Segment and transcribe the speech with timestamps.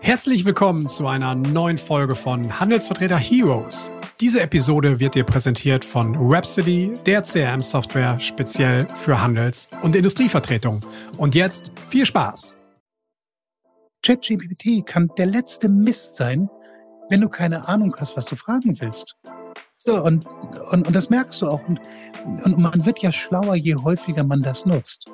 [0.00, 3.92] Herzlich willkommen zu einer neuen Folge von Handelsvertreter Heroes.
[4.20, 10.80] Diese Episode wird dir präsentiert von Rhapsody, der CRM-Software speziell für Handels- und Industrievertretung.
[11.16, 12.58] Und jetzt viel Spaß!
[14.04, 16.48] ChatGPT kann der letzte Mist sein,
[17.08, 19.16] wenn du keine Ahnung hast, was du fragen willst.
[19.78, 20.26] So, und,
[20.70, 21.66] und, und das merkst du auch.
[21.66, 21.80] Und,
[22.44, 25.06] und man wird ja schlauer, je häufiger man das nutzt.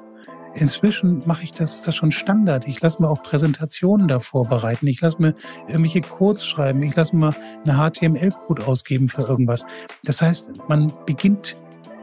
[0.60, 2.66] Inzwischen mache ich das, ist das schon Standard.
[2.66, 4.88] Ich lasse mir auch Präsentationen da vorbereiten.
[4.88, 5.34] Ich lasse mir
[5.68, 6.82] irgendwelche Codes schreiben.
[6.82, 7.32] Ich lasse mir
[7.64, 9.64] eine HTML-Code ausgeben für irgendwas.
[10.02, 11.56] Das heißt, man beginnt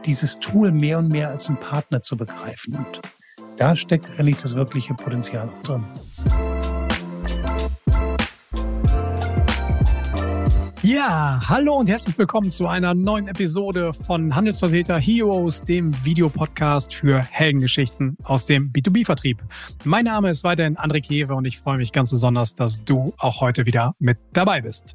[0.06, 2.76] dieses Tool mehr und mehr als einen Partner zu begreifen.
[2.76, 3.02] Und
[3.58, 5.84] da steckt eigentlich das wirkliche Potenzial drin.
[10.86, 17.18] Ja, hallo und herzlich willkommen zu einer neuen Episode von Handelsvertreter Heroes, dem Videopodcast für
[17.18, 19.42] Heldengeschichten aus dem B2B-Vertrieb.
[19.82, 23.40] Mein Name ist weiterhin André Kewe und ich freue mich ganz besonders, dass du auch
[23.40, 24.94] heute wieder mit dabei bist.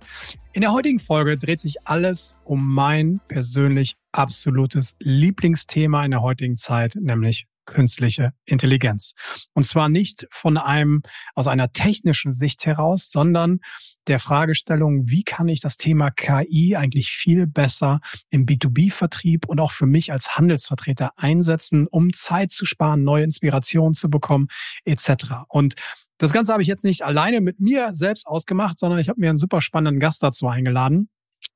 [0.54, 6.56] In der heutigen Folge dreht sich alles um mein persönlich absolutes Lieblingsthema in der heutigen
[6.56, 9.14] Zeit, nämlich künstliche Intelligenz.
[9.54, 11.02] Und zwar nicht von einem,
[11.36, 13.60] aus einer technischen Sicht heraus, sondern
[14.08, 19.72] der Fragestellung, wie kann ich das Thema KI eigentlich viel besser im B2B-Vertrieb und auch
[19.72, 24.48] für mich als Handelsvertreter einsetzen, um Zeit zu sparen, neue Inspirationen zu bekommen,
[24.86, 25.46] etc.
[25.48, 25.76] Und
[26.18, 29.30] das Ganze habe ich jetzt nicht alleine mit mir selbst ausgemacht, sondern ich habe mir
[29.30, 31.10] einen super spannenden Gast dazu eingeladen,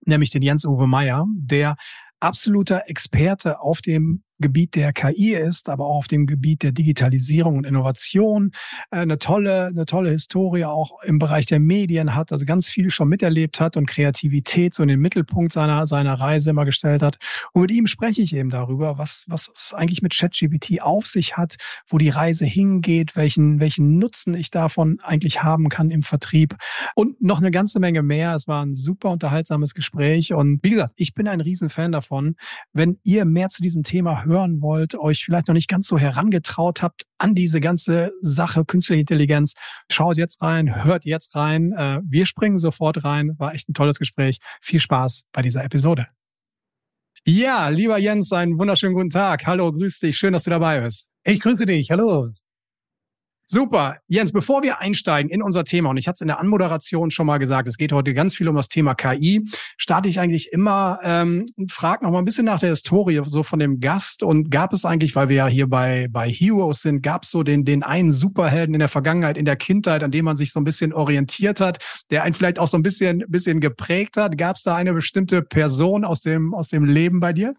[0.05, 1.75] nämlich den Jens-Uwe Meyer, der
[2.19, 7.57] absoluter Experte auf dem Gebiet der KI ist, aber auch auf dem Gebiet der Digitalisierung
[7.57, 8.51] und Innovation
[8.91, 12.89] äh, eine tolle, eine tolle Historie auch im Bereich der Medien hat, also ganz viel
[12.91, 17.17] schon miterlebt hat und Kreativität so in den Mittelpunkt seiner, seiner Reise immer gestellt hat.
[17.53, 21.37] Und mit ihm spreche ich eben darüber, was, was es eigentlich mit ChatGPT auf sich
[21.37, 21.55] hat,
[21.87, 26.55] wo die Reise hingeht, welchen, welchen Nutzen ich davon eigentlich haben kann im Vertrieb
[26.95, 28.33] und noch eine ganze Menge mehr.
[28.33, 32.35] Es war ein super unterhaltsames Gespräch und wie gesagt, ich bin ein Riesenfan davon.
[32.73, 36.81] Wenn ihr mehr zu diesem Thema hören wollt, euch vielleicht noch nicht ganz so herangetraut
[36.81, 39.53] habt an diese ganze Sache künstliche Intelligenz,
[39.89, 41.71] schaut jetzt rein, hört jetzt rein.
[41.73, 43.35] Äh, wir springen sofort rein.
[43.37, 44.39] War echt ein tolles Gespräch.
[44.61, 46.07] Viel Spaß bei dieser Episode.
[47.25, 49.47] Ja, lieber Jens, einen wunderschönen guten Tag.
[49.47, 50.17] Hallo, grüß dich.
[50.17, 51.09] Schön, dass du dabei bist.
[51.23, 51.89] Ich grüße dich.
[51.89, 52.27] Hallo.
[53.47, 53.97] Super.
[54.07, 57.27] Jens, bevor wir einsteigen in unser Thema, und ich hatte es in der Anmoderation schon
[57.27, 59.43] mal gesagt, es geht heute ganz viel um das Thema KI,
[59.77, 63.59] starte ich eigentlich immer, ähm, frage noch mal ein bisschen nach der Historie so von
[63.59, 67.23] dem Gast und gab es eigentlich, weil wir ja hier bei, bei Heroes sind, gab
[67.23, 70.37] es so den, den einen Superhelden in der Vergangenheit, in der Kindheit, an dem man
[70.37, 71.77] sich so ein bisschen orientiert hat,
[72.09, 74.39] der einen vielleicht auch so ein bisschen, bisschen geprägt hat?
[74.39, 77.53] Gab es da eine bestimmte Person aus dem, aus dem Leben bei dir?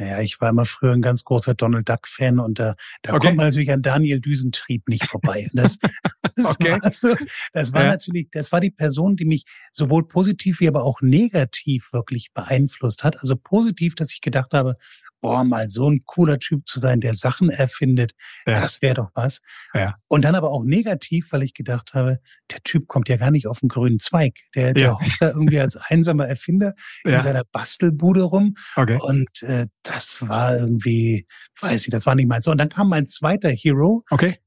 [0.00, 3.26] Naja, ich war immer früher ein ganz großer Donald Duck-Fan und da, da okay.
[3.26, 5.50] kommt man natürlich an Daniel Düsentrieb nicht vorbei.
[5.52, 5.76] Das,
[6.36, 6.78] das okay.
[6.80, 7.14] war, so,
[7.52, 7.90] das war ja.
[7.90, 9.44] natürlich, das war die Person, die mich
[9.74, 13.20] sowohl positiv wie aber auch negativ wirklich beeinflusst hat.
[13.20, 14.76] Also positiv, dass ich gedacht habe,
[15.20, 18.12] boah, mal so ein cooler Typ zu sein, der Sachen erfindet,
[18.46, 18.60] ja.
[18.60, 19.40] das wäre doch was.
[19.74, 19.96] Ja.
[20.08, 22.20] Und dann aber auch negativ, weil ich gedacht habe,
[22.50, 24.36] der Typ kommt ja gar nicht auf den grünen Zweig.
[24.54, 24.92] Der, der ja.
[24.92, 28.54] hockt da irgendwie als einsamer Erfinder in seiner Bastelbude rum.
[28.76, 28.98] Okay.
[29.00, 31.26] Und äh, das war irgendwie,
[31.60, 32.46] weiß ich, das war nicht meins.
[32.46, 34.02] Und dann kam mein zweiter Hero.
[34.10, 34.38] Okay.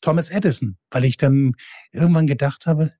[0.00, 1.52] Thomas Edison, weil ich dann
[1.92, 2.92] irgendwann gedacht habe,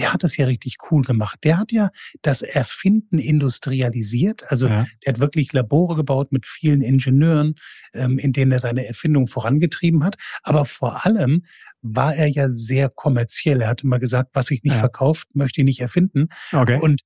[0.00, 1.40] der hat es ja richtig cool gemacht.
[1.44, 1.90] Der hat ja
[2.22, 4.50] das Erfinden industrialisiert.
[4.50, 4.86] Also ja.
[5.04, 7.56] der hat wirklich Labore gebaut mit vielen Ingenieuren,
[7.92, 10.16] ähm, in denen er seine Erfindung vorangetrieben hat.
[10.42, 11.42] Aber vor allem
[11.82, 13.60] war er ja sehr kommerziell.
[13.60, 14.80] Er hat immer gesagt, was ich nicht ja.
[14.80, 16.28] verkauft, möchte ich nicht erfinden.
[16.52, 16.78] Okay.
[16.80, 17.02] Und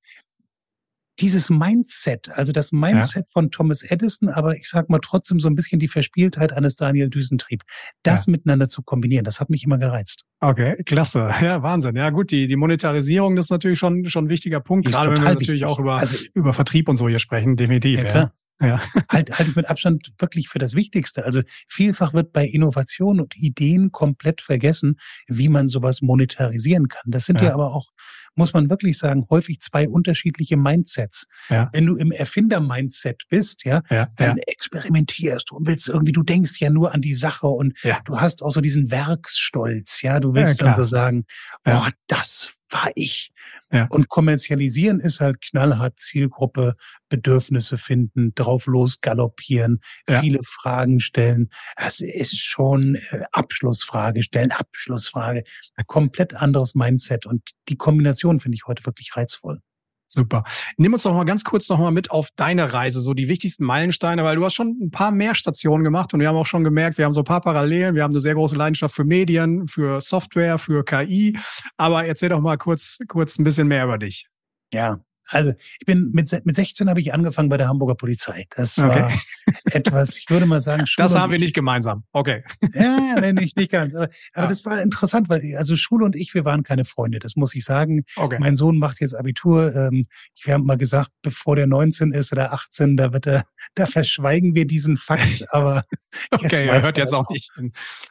[1.19, 3.31] dieses Mindset, also das Mindset ja.
[3.31, 7.09] von Thomas Edison, aber ich sag mal trotzdem so ein bisschen die Verspieltheit eines Daniel
[7.09, 7.61] Düsentrieb,
[8.03, 8.31] das ja.
[8.31, 10.25] miteinander zu kombinieren, das hat mich immer gereizt.
[10.41, 11.29] Okay, klasse.
[11.41, 11.95] Ja, Wahnsinn.
[11.95, 15.17] Ja, gut, die, die Monetarisierung, das ist natürlich schon, schon ein wichtiger Punkt, gerade wenn
[15.17, 15.65] wir natürlich wichtig.
[15.65, 18.03] auch über, also, über Vertrieb und so hier sprechen, definitiv.
[18.03, 18.31] Ja, klar.
[18.61, 18.81] Ja.
[19.11, 21.25] halt, halt ich mit Abstand wirklich für das Wichtigste.
[21.25, 27.03] Also vielfach wird bei Innovation und Ideen komplett vergessen, wie man sowas monetarisieren kann.
[27.05, 27.91] Das sind ja, ja aber auch,
[28.35, 31.25] muss man wirklich sagen, häufig zwei unterschiedliche Mindsets.
[31.49, 31.69] Ja.
[31.73, 36.59] Wenn du im Erfinder-Mindset bist, ja, ja dann experimentierst du und willst irgendwie, du denkst
[36.59, 40.61] ja nur an die Sache und du hast auch so diesen Werksstolz, ja, du willst
[40.61, 41.25] dann so sagen,
[41.63, 43.31] boah, das war ich.
[43.75, 43.87] Ja.
[43.89, 46.75] Und kommerzialisieren ist halt knallhart Zielgruppe,
[47.09, 50.21] Bedürfnisse finden, drauf los galoppieren, ja.
[50.21, 51.49] viele Fragen stellen.
[51.75, 55.43] Es ist schon äh, Abschlussfrage stellen, Abschlussfrage.
[55.75, 57.25] Ein komplett anderes Mindset.
[57.25, 59.61] Und die Kombination finde ich heute wirklich reizvoll.
[60.07, 60.43] Super.
[60.77, 63.65] Nimm uns doch mal ganz kurz noch mal mit auf deine Reise, so die wichtigsten
[63.65, 66.63] Meilensteine, weil du hast schon ein paar mehr Stationen gemacht und wir haben auch schon
[66.63, 67.95] gemerkt, wir haben so ein paar Parallelen.
[67.95, 71.37] Wir haben eine sehr große Leidenschaft für Medien, für Software, für KI.
[71.77, 74.27] Aber erzähl doch mal kurz, kurz ein bisschen mehr über dich.
[74.73, 78.45] Ja, also ich bin mit, mit 16 habe ich angefangen bei der Hamburger Polizei.
[78.55, 79.19] Das war okay.
[79.71, 82.03] etwas, ich würde mal sagen, Schule Das haben wir nicht gemeinsam.
[82.11, 82.43] Okay.
[82.73, 83.95] Ja, nee, nicht, nicht ganz.
[83.95, 84.47] Aber, aber ja.
[84.47, 87.65] das war interessant, weil also Schule und ich, wir waren keine Freunde, das muss ich
[87.65, 88.05] sagen.
[88.15, 88.37] Okay.
[88.39, 89.75] Mein Sohn macht jetzt Abitur.
[89.75, 90.07] Ähm,
[90.43, 93.43] wir haben mal gesagt, bevor der 19 ist oder 18, da wird er,
[93.73, 95.45] da verschweigen wir diesen Fakt.
[95.51, 95.83] Aber
[96.31, 97.51] okay, er hört jetzt auch nicht.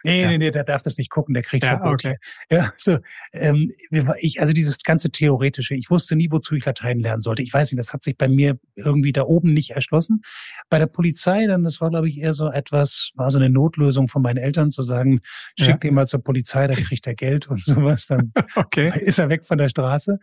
[0.03, 0.29] Nee, ja.
[0.29, 2.05] nee, nee, der darf das nicht gucken, der kriegt ja, Verbot.
[2.05, 2.17] Okay.
[2.51, 2.99] Ja, so,
[3.33, 3.73] ähm,
[4.19, 7.43] ich, also dieses ganze Theoretische, ich wusste nie, wozu ich Latein lernen sollte.
[7.43, 10.23] Ich weiß nicht, das hat sich bei mir irgendwie da oben nicht erschlossen.
[10.69, 14.09] Bei der Polizei dann, das war, glaube ich, eher so etwas, war so eine Notlösung
[14.09, 15.21] von meinen Eltern zu sagen,
[15.59, 15.77] schick ja.
[15.77, 18.93] den mal zur Polizei, da kriegt er Geld und sowas, dann okay.
[19.01, 20.19] ist er weg von der Straße.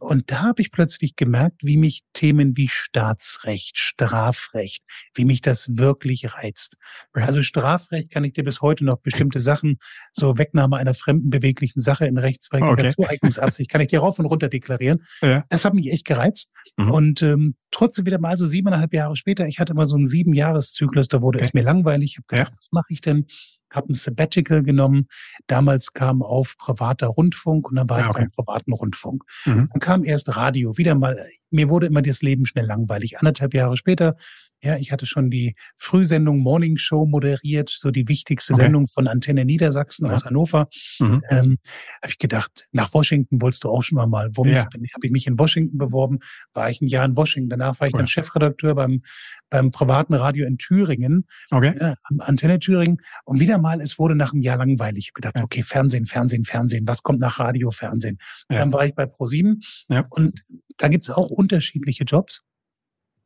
[0.00, 4.82] Und da habe ich plötzlich gemerkt, wie mich Themen wie Staatsrecht, Strafrecht,
[5.14, 6.76] wie mich das wirklich reizt.
[7.12, 9.78] Also Strafrecht kann ich dir bis heute noch bestimmte Sachen,
[10.12, 12.88] so Wegnahme einer fremden beweglichen Sache in rechtswidriger okay.
[12.88, 15.04] Zueignungsabsicht, kann ich dir rauf und runter deklarieren.
[15.22, 15.44] Ja.
[15.48, 16.50] Das hat mich echt gereizt.
[16.76, 16.90] Mhm.
[16.90, 21.08] Und ähm, trotzdem wieder mal so siebeneinhalb Jahre später, ich hatte immer so einen sieben-Jahres-Zyklus,
[21.08, 21.46] da wurde okay.
[21.46, 22.12] es mir langweilig.
[22.12, 22.56] Ich habe gedacht, ja.
[22.56, 23.26] was mache ich denn?
[23.74, 25.06] Habe ein Sabbatical genommen.
[25.46, 28.24] Damals kam auf privater Rundfunk und dann war ja, okay.
[28.28, 29.24] ich beim privaten Rundfunk.
[29.44, 29.68] Mhm.
[29.72, 31.24] Dann kam erst Radio, wieder mal.
[31.50, 33.18] Mir wurde immer das Leben schnell langweilig.
[33.18, 34.16] Anderthalb Jahre später
[34.64, 38.62] ja, ich hatte schon die Frühsendung Morning Show moderiert, so die wichtigste okay.
[38.62, 40.14] Sendung von Antenne Niedersachsen ja.
[40.14, 40.68] aus Hannover.
[40.98, 41.22] Mhm.
[41.28, 41.58] Ähm,
[42.02, 44.30] habe ich gedacht, nach Washington wolltest du auch schon mal.
[44.34, 44.64] Womit ja.
[44.64, 46.18] habe ich mich in Washington beworben?
[46.54, 47.50] War ich ein Jahr in Washington.
[47.50, 47.98] Danach war ich cool.
[47.98, 49.02] dann Chefredakteur beim
[49.50, 51.76] beim privaten Radio in Thüringen, okay.
[51.80, 52.98] ja, Antenne Thüringen.
[53.24, 55.04] Und wieder mal, es wurde nach einem Jahr langweilig.
[55.04, 55.44] Ich habe gedacht, ja.
[55.44, 56.88] okay, Fernsehen, Fernsehen, Fernsehen.
[56.88, 58.18] Was kommt nach Radio, Fernsehen?
[58.48, 59.62] Dann war ich bei ProSieben
[60.10, 60.44] und
[60.76, 62.42] da gibt es auch unterschiedliche Jobs.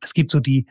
[0.01, 0.67] Es gibt so die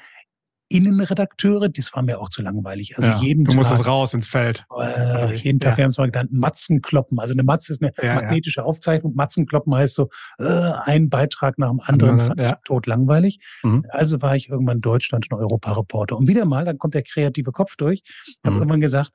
[0.68, 2.96] Innenredakteure, das war mir auch zu langweilig.
[2.96, 4.66] Also ja, jeden du Tag, musst raus ins Feld.
[4.78, 5.76] Äh, jeden Tag, ja.
[5.78, 7.18] wir haben es mal genannt, Matzenkloppen.
[7.18, 9.14] Also eine Matze ist eine ja, magnetische Aufzeichnung.
[9.14, 10.44] Matzenkloppen heißt so, äh,
[10.84, 12.58] ein Beitrag nach dem anderen, fand ja.
[12.64, 13.40] tot langweilig.
[13.62, 13.84] Mhm.
[13.88, 16.16] Also war ich irgendwann Deutschland- und Europa-Reporter.
[16.16, 18.02] Und wieder mal, dann kommt der kreative Kopf durch.
[18.26, 18.62] Ich habe mhm.
[18.62, 19.12] irgendwann gesagt,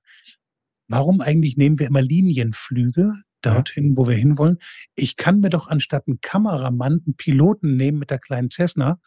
[0.87, 3.13] warum eigentlich nehmen wir immer Linienflüge?
[3.45, 4.57] dorthin, wo wir hinwollen.
[4.95, 8.99] Ich kann mir doch anstatt einen Kameramann einen Piloten nehmen mit der kleinen Cessna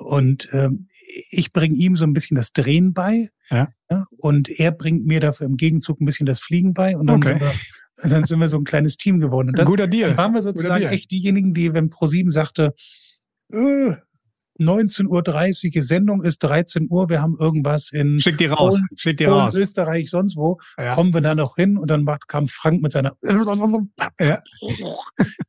[0.00, 0.88] und ähm,
[1.30, 3.68] ich bringe ihm so ein bisschen das Drehen bei ja.
[3.90, 4.06] ja.
[4.16, 7.28] und er bringt mir dafür im Gegenzug ein bisschen das Fliegen bei und dann, okay.
[7.28, 7.52] sind, wir,
[8.10, 9.48] dann sind wir so ein kleines Team geworden.
[9.48, 10.10] Und das, Guter Deal.
[10.10, 12.74] Dann waren wir sozusagen echt diejenigen, die, wenn ProSieben sagte,
[13.52, 13.92] äh,
[14.60, 19.16] 19.30 Uhr, Sendung ist 13 Uhr, wir haben irgendwas in Schick die raus, Polen, schick
[19.16, 19.56] die Polen, raus.
[19.56, 20.94] Österreich, sonst wo, ja.
[20.94, 23.16] kommen wir da noch hin und dann macht, kam Frank mit seiner
[24.20, 24.42] ja.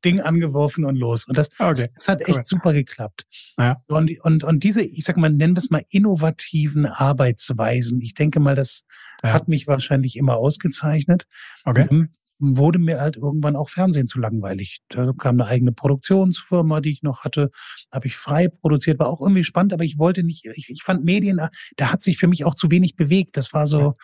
[0.05, 1.27] Ding angeworfen und los.
[1.27, 1.89] Und das, okay.
[1.95, 2.41] das hat echt cool.
[2.45, 3.25] super geklappt.
[3.57, 3.77] Ja.
[3.87, 8.39] Und, und, und diese, ich sag mal, nennen wir es mal innovativen Arbeitsweisen, ich denke
[8.39, 8.83] mal, das
[9.23, 11.27] hat mich wahrscheinlich immer ausgezeichnet.
[11.63, 12.07] Okay
[12.41, 14.81] wurde mir halt irgendwann auch Fernsehen zu langweilig.
[14.89, 17.51] Da kam eine eigene Produktionsfirma, die ich noch hatte,
[17.91, 21.05] habe ich frei produziert, war auch irgendwie spannend, aber ich wollte nicht, ich, ich fand
[21.05, 21.39] Medien,
[21.77, 23.37] da hat sich für mich auch zu wenig bewegt.
[23.37, 23.95] Das war so,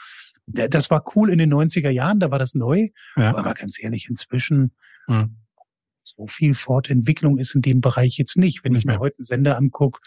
[0.45, 2.89] das war cool in den 90er Jahren, da war das neu.
[3.15, 3.35] Ja.
[3.35, 4.71] Aber ganz ehrlich, inzwischen
[5.07, 5.37] mhm.
[6.03, 8.63] so viel Fortentwicklung ist in dem Bereich jetzt nicht.
[8.63, 8.99] Wenn nicht ich mir mehr.
[8.99, 9.99] heute einen Sender angucke,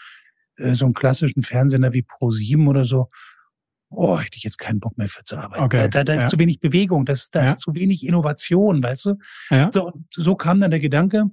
[0.55, 3.09] äh, so einen klassischen Fernsehner wie Pro7 oder so,
[3.91, 5.63] oh, hätte ich jetzt keinen Bock mehr für zu arbeiten.
[5.63, 5.89] Okay.
[5.89, 6.27] Da, da ist ja.
[6.27, 7.51] zu wenig Bewegung, das, da ja.
[7.51, 9.15] ist zu wenig Innovation, weißt du?
[9.49, 9.69] Ja.
[9.71, 11.25] So, so kam dann der Gedanke,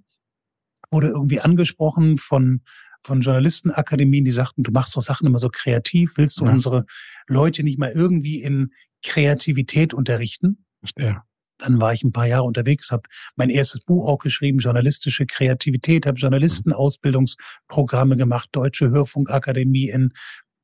[0.91, 2.63] wurde irgendwie angesprochen von
[3.05, 6.51] von Journalistenakademien, die sagten, du machst doch Sachen immer so kreativ, willst du ja.
[6.51, 6.85] unsere
[7.27, 8.73] Leute nicht mal irgendwie in
[9.05, 10.65] Kreativität unterrichten?
[10.97, 11.25] Ja.
[11.59, 16.07] Dann war ich ein paar Jahre unterwegs, habe mein erstes Buch auch geschrieben, journalistische Kreativität,
[16.07, 20.13] habe Journalistenausbildungsprogramme gemacht, Deutsche Hörfunkakademie in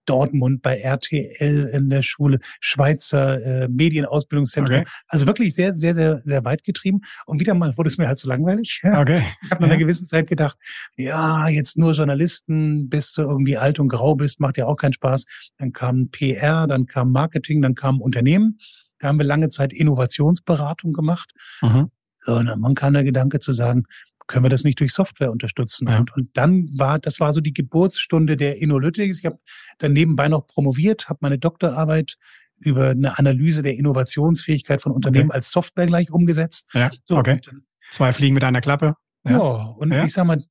[0.04, 4.80] Dortmund, bei RTL in der Schule, Schweizer äh, Medienausbildungszentrum.
[4.80, 4.88] Okay.
[5.08, 7.00] Also wirklich sehr, sehr, sehr, sehr weit getrieben.
[7.26, 8.82] Und wieder mal wurde es mir halt zu langweilig.
[8.94, 9.22] Okay.
[9.42, 9.74] Ich habe nach ja.
[9.74, 10.56] einer gewissen Zeit gedacht,
[10.96, 14.92] ja, jetzt nur Journalisten, bis du irgendwie alt und grau bist, macht ja auch keinen
[14.92, 15.26] Spaß.
[15.58, 18.58] Dann kam PR, dann kam Marketing, dann kam Unternehmen.
[18.98, 21.32] Da haben wir lange Zeit Innovationsberatung gemacht.
[21.60, 21.90] Mhm.
[22.26, 23.84] Und dann kam der Gedanke zu sagen,
[24.26, 25.88] können wir das nicht durch Software unterstützen?
[25.88, 25.98] Ja.
[25.98, 29.18] Und, und, dann war, das war so die Geburtsstunde der Innolytics.
[29.18, 29.38] Ich habe
[29.78, 32.16] dann nebenbei noch promoviert, habe meine Doktorarbeit
[32.58, 35.36] über eine Analyse der Innovationsfähigkeit von Unternehmen okay.
[35.36, 36.66] als Software gleich umgesetzt.
[36.72, 37.40] Ja, so, okay.
[37.44, 38.96] Dann, Zwei Fliegen mit einer Klappe.
[39.24, 40.04] Ja, ja und ja.
[40.04, 40.42] ich sag mal,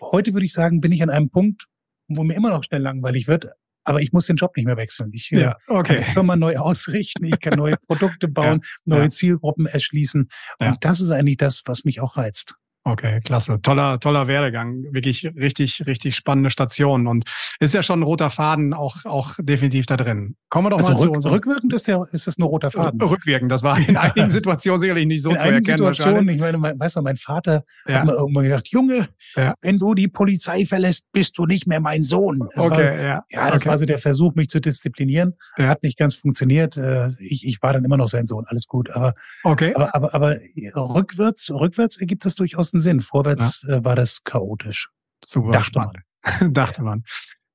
[0.00, 1.66] heute würde ich sagen, bin ich an einem Punkt,
[2.08, 3.48] wo mir immer noch schnell langweilig wird,
[3.84, 5.10] aber ich muss den Job nicht mehr wechseln.
[5.12, 5.94] Ich ja, okay.
[5.94, 9.10] kann die Firma neu ausrichten, ich kann neue Produkte bauen, ja, neue ja.
[9.10, 10.28] Zielgruppen erschließen.
[10.58, 12.56] Und das ist eigentlich das, was mich auch reizt.
[12.82, 13.60] Okay, klasse.
[13.60, 14.84] Toller, toller Werdegang.
[14.90, 17.06] Wirklich richtig, richtig spannende Station.
[17.06, 17.24] Und
[17.60, 20.36] ist ja schon ein roter Faden auch, auch definitiv da drin.
[20.48, 22.70] Kommen wir doch also mal rück, zu unserem Rückwirkend ist ja, ist das nur roter
[22.70, 23.00] Faden.
[23.02, 25.62] Rückwirkend, das war in einigen Situationen sicherlich nicht so in zu erkennen.
[25.64, 27.96] Situationen, ich meine, mein, weißt du, mein Vater ja.
[27.96, 29.54] hat mir irgendwann gesagt, Junge, ja.
[29.60, 32.48] wenn du die Polizei verlässt, bist du nicht mehr mein Sohn.
[32.54, 33.24] Das okay, war, ja.
[33.30, 33.68] Ja, das okay.
[33.68, 35.34] war so der Versuch, mich zu disziplinieren.
[35.58, 35.68] Ja.
[35.68, 36.78] Hat nicht ganz funktioniert.
[36.78, 38.90] Äh, ich, ich war dann immer noch sein Sohn, alles gut.
[38.90, 39.12] Aber,
[39.44, 39.74] okay.
[39.74, 40.36] aber, aber, aber
[40.74, 43.00] rückwärts, rückwärts ergibt es durchaus einen Sinn.
[43.00, 43.76] Vorwärts ja.
[43.76, 44.88] äh, war das chaotisch.
[45.24, 45.98] Super Dachte spannend.
[46.40, 46.52] man.
[46.52, 47.04] Dachte man.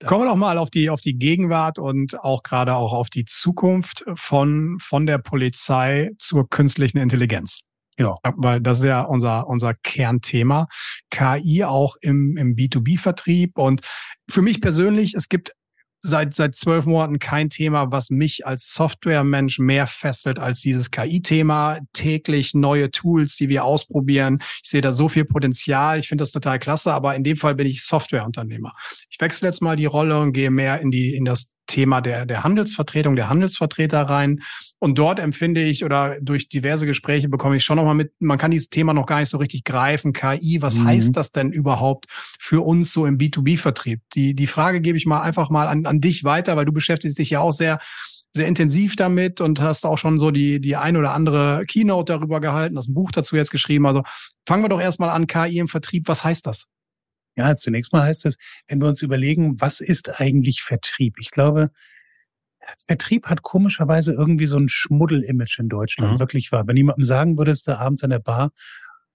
[0.05, 3.25] Kommen wir doch mal auf die, auf die Gegenwart und auch gerade auch auf die
[3.25, 7.61] Zukunft von, von der Polizei zur künstlichen Intelligenz.
[7.97, 8.17] Ja.
[8.35, 10.67] Weil das ist ja unser, unser Kernthema.
[11.11, 13.57] KI auch im, im B2B-Vertrieb.
[13.57, 13.81] Und
[14.29, 15.53] für mich persönlich, es gibt
[16.05, 21.79] seit, seit zwölf Monaten kein Thema, was mich als Softwaremensch mehr fesselt als dieses KI-Thema.
[21.93, 24.39] Täglich neue Tools, die wir ausprobieren.
[24.63, 25.99] Ich sehe da so viel Potenzial.
[25.99, 28.73] Ich finde das total klasse, aber in dem Fall bin ich Softwareunternehmer.
[29.09, 32.25] Ich wechsle jetzt mal die Rolle und gehe mehr in die, in das Thema der,
[32.25, 34.41] der Handelsvertretung, der Handelsvertreter rein.
[34.79, 38.51] Und dort empfinde ich oder durch diverse Gespräche bekomme ich schon nochmal mit, man kann
[38.51, 40.13] dieses Thema noch gar nicht so richtig greifen.
[40.13, 40.85] KI, was mhm.
[40.85, 44.01] heißt das denn überhaupt für uns so im B2B-Vertrieb?
[44.13, 47.17] Die, die Frage gebe ich mal einfach mal an, an dich weiter, weil du beschäftigst
[47.17, 47.79] dich ja auch sehr,
[48.33, 52.41] sehr intensiv damit und hast auch schon so die, die ein oder andere Keynote darüber
[52.41, 53.85] gehalten, hast ein Buch dazu jetzt geschrieben.
[53.87, 54.03] Also
[54.45, 56.03] fangen wir doch erstmal an, KI im Vertrieb.
[56.07, 56.67] Was heißt das?
[57.35, 58.37] Ja, zunächst mal heißt es,
[58.67, 61.15] wenn wir uns überlegen, was ist eigentlich Vertrieb?
[61.19, 61.71] Ich glaube,
[62.87, 66.19] Vertrieb hat komischerweise irgendwie so ein Schmuddel-Image in Deutschland, mhm.
[66.19, 66.67] wirklich wahr.
[66.67, 68.51] Wenn jemandem sagen würdest, da abends an der Bar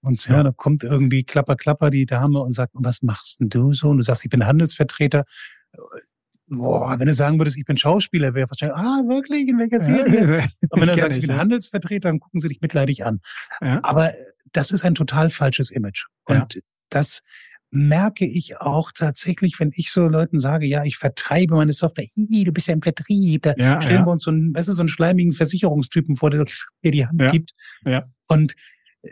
[0.01, 3.73] und ja, da kommt irgendwie klapper, klapper die Dame und sagt, was machst denn du
[3.73, 3.89] so?
[3.89, 5.25] Und du sagst, ich bin Handelsvertreter.
[6.47, 10.39] Boah, wenn du sagen würdest, ich bin Schauspieler, wäre wahrscheinlich, ah, wirklich, in welcher Serie?
[10.39, 13.21] Ja, und wenn du sagst, ich bin Handelsvertreter, dann gucken sie dich mitleidig an.
[13.61, 13.79] Ja.
[13.83, 14.11] Aber
[14.51, 16.07] das ist ein total falsches Image.
[16.25, 16.61] Und ja.
[16.89, 17.21] das
[17.71, 22.51] merke ich auch tatsächlich, wenn ich so Leuten sage, ja, ich vertreibe meine Software, du
[22.51, 24.05] bist ja im Vertrieb, da ja, stellen ja.
[24.05, 26.43] wir uns so einen, weißt du, so einen schleimigen Versicherungstypen vor, der
[26.83, 27.31] dir die Hand ja.
[27.31, 27.51] gibt.
[27.85, 28.03] Ja.
[28.27, 28.55] Und
[29.01, 29.09] äh,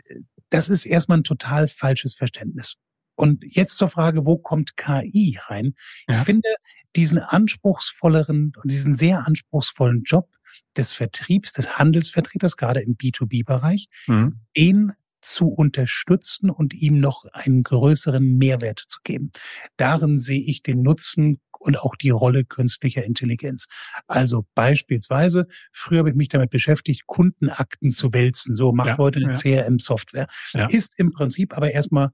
[0.50, 2.76] das ist erstmal ein total falsches Verständnis.
[3.14, 5.74] Und jetzt zur Frage, wo kommt KI rein?
[6.08, 6.48] Ich finde
[6.96, 10.30] diesen anspruchsvolleren und diesen sehr anspruchsvollen Job
[10.76, 14.40] des Vertriebs, des Handelsvertreters, gerade im B2B-Bereich, mhm.
[14.56, 19.32] den zu unterstützen und ihm noch einen größeren Mehrwert zu geben.
[19.76, 23.66] Darin sehe ich den Nutzen und auch die Rolle künstlicher Intelligenz.
[24.06, 28.56] Also beispielsweise, früher habe ich mich damit beschäftigt, Kundenakten zu wälzen.
[28.56, 29.38] So macht ja, heute eine ja.
[29.38, 30.26] CRM-Software.
[30.52, 30.66] Ja.
[30.66, 32.10] Ist im Prinzip aber erstmal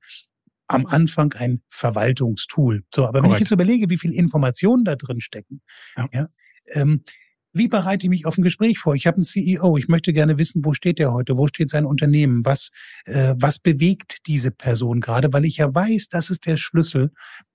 [0.66, 2.82] am Anfang ein Verwaltungstool.
[2.92, 3.24] So, aber Korrekt.
[3.24, 5.62] wenn ich jetzt überlege, wie viel Informationen da drin stecken,
[6.12, 6.28] ja,
[6.72, 7.04] ähm,
[7.56, 8.94] wie bereite ich mich auf ein Gespräch vor?
[8.94, 11.86] Ich habe einen CEO, ich möchte gerne wissen, wo steht der heute, wo steht sein
[11.86, 12.70] Unternehmen, was,
[13.04, 17.12] äh, was bewegt diese Person gerade, weil ich ja weiß, das ist der Schlüssel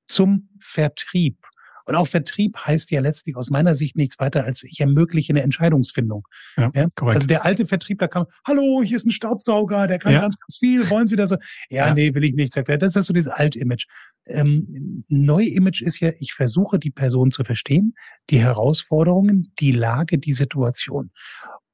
[0.08, 1.38] zum Vertrieb.
[1.86, 5.42] Und auch Vertrieb heißt ja letztlich aus meiner Sicht nichts weiter als ich ermögliche eine
[5.42, 6.28] Entscheidungsfindung.
[6.58, 6.88] Ja, ja?
[6.98, 10.22] Also der alte Vertrieb, da kam, hallo, hier ist ein Staubsauger, der kann ja.
[10.22, 11.32] ganz, ganz viel, wollen Sie das?
[11.32, 11.38] Ja,
[11.70, 12.56] ja, nee, will ich nicht.
[12.56, 13.86] Das ist so dieses alte Image.
[14.26, 17.96] Ähm, neue Image ist ja, ich versuche die Person zu verstehen,
[18.30, 21.12] die Herausforderungen, die Lage, die Situation.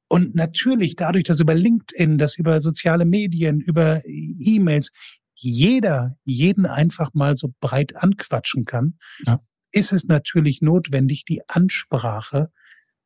[0.08, 4.90] Und natürlich dadurch, dass über LinkedIn, dass über soziale Medien, über E-Mails
[5.34, 8.94] jeder jeden einfach mal so breit anquatschen kann,
[9.26, 9.40] ja
[9.72, 12.50] ist es natürlich notwendig, die Ansprache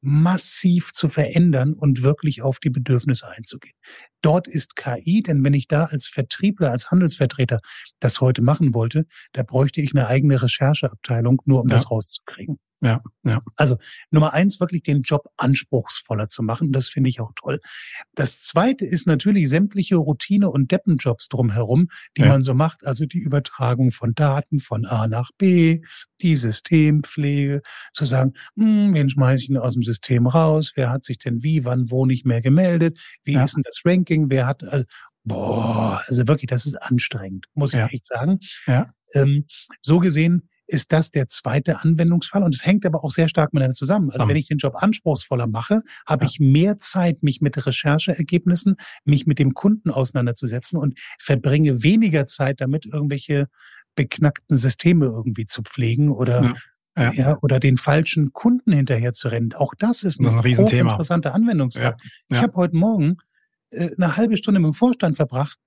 [0.03, 3.77] massiv zu verändern und wirklich auf die Bedürfnisse einzugehen.
[4.21, 7.61] Dort ist KI, denn wenn ich da als Vertriebler, als Handelsvertreter
[8.01, 11.77] das heute machen wollte, da bräuchte ich eine eigene Rechercheabteilung, nur um ja.
[11.77, 12.59] das rauszukriegen.
[12.83, 13.41] Ja, ja.
[13.57, 13.77] Also
[14.11, 16.73] Nummer eins, wirklich den Job anspruchsvoller zu machen.
[16.73, 17.61] Das finde ich auch toll.
[18.17, 22.29] Das zweite ist natürlich sämtliche Routine- und Deppenjobs drumherum, die ja.
[22.29, 22.85] man so macht.
[22.85, 25.83] Also die Übertragung von Daten von A nach B,
[26.23, 27.63] die Systempflege,
[27.93, 30.73] zu sagen, hm, wen schmeiße ich denn aus dem System raus?
[30.75, 32.99] Wer hat sich denn wie, wann, wo nicht mehr gemeldet?
[33.23, 33.45] Wie ja.
[33.45, 34.29] ist denn das Ranking?
[34.29, 34.85] Wer hat, also,
[35.23, 37.87] boah, also wirklich, das ist anstrengend, muss ja.
[37.87, 38.41] ich echt sagen.
[38.67, 38.93] Ja.
[39.15, 39.47] Ähm,
[39.83, 42.43] so gesehen ist das der zweite Anwendungsfall.
[42.43, 44.11] Und es hängt aber auch sehr stark miteinander zusammen.
[44.11, 46.31] Also wenn ich den Job anspruchsvoller mache, habe ja.
[46.31, 52.61] ich mehr Zeit, mich mit Rechercheergebnissen, mich mit dem Kunden auseinanderzusetzen und verbringe weniger Zeit
[52.61, 53.49] damit, irgendwelche
[53.95, 56.55] beknackten Systeme irgendwie zu pflegen oder ja.
[56.97, 57.13] Ja.
[57.13, 57.39] ja.
[57.43, 59.53] oder den falschen Kunden hinterher zu rennen.
[59.55, 60.91] Auch das ist, das ist ein Riesenthema.
[60.93, 61.85] interessanter Anwendungsfall.
[61.85, 61.97] Ja.
[62.31, 63.17] Ich habe heute Morgen
[63.71, 65.59] äh, eine halbe Stunde mit dem Vorstand verbracht,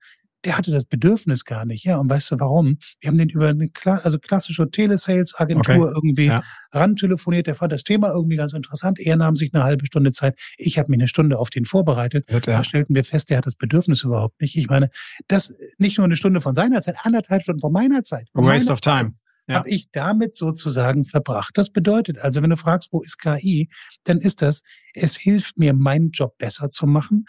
[0.46, 1.84] der hatte das Bedürfnis gar nicht.
[1.84, 2.78] Ja, und weißt du warum?
[3.00, 5.92] Wir haben den über eine Kla also klassische Telesales-Agentur okay.
[5.92, 6.42] irgendwie ja.
[6.70, 7.48] rantelefoniert.
[7.48, 9.00] Der fand das Thema irgendwie ganz interessant.
[9.00, 10.38] Er nahm sich eine halbe Stunde Zeit.
[10.56, 12.30] Ich habe mich eine Stunde auf den vorbereitet.
[12.30, 14.56] Ja, Da stellten wir fest, der hat das Bedürfnis überhaupt nicht.
[14.56, 14.88] Ich meine,
[15.26, 18.28] das nicht nur eine Stunde von seiner Zeit, anderthalb Stunden von meiner Zeit.
[18.32, 19.14] Von Waste of time.
[19.48, 19.56] Ja.
[19.56, 21.58] Habe ich damit sozusagen verbracht.
[21.58, 23.68] Das bedeutet also, wenn du fragst, wo ist KI,
[24.04, 24.62] dann ist das,
[24.92, 27.26] es hilft mir, meinen Job besser zu machen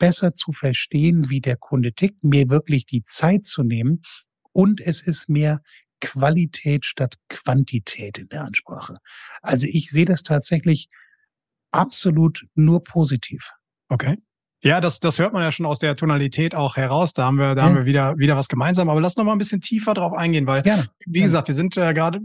[0.00, 4.00] besser zu verstehen, wie der Kunde tickt, mir wirklich die Zeit zu nehmen
[4.52, 5.60] und es ist mehr
[6.00, 8.96] Qualität statt Quantität in der Ansprache.
[9.42, 10.88] Also ich sehe das tatsächlich
[11.70, 13.52] absolut nur positiv.
[13.88, 14.16] Okay.
[14.62, 17.14] Ja, das, das hört man ja schon aus der Tonalität auch heraus.
[17.14, 17.68] Da haben wir, da ja.
[17.68, 18.90] haben wir wieder, wieder was gemeinsam.
[18.90, 20.88] Aber lass noch mal ein bisschen tiefer drauf eingehen, weil, Gerne.
[21.06, 21.24] wie Gerne.
[21.24, 22.20] gesagt, wir sind äh, gerade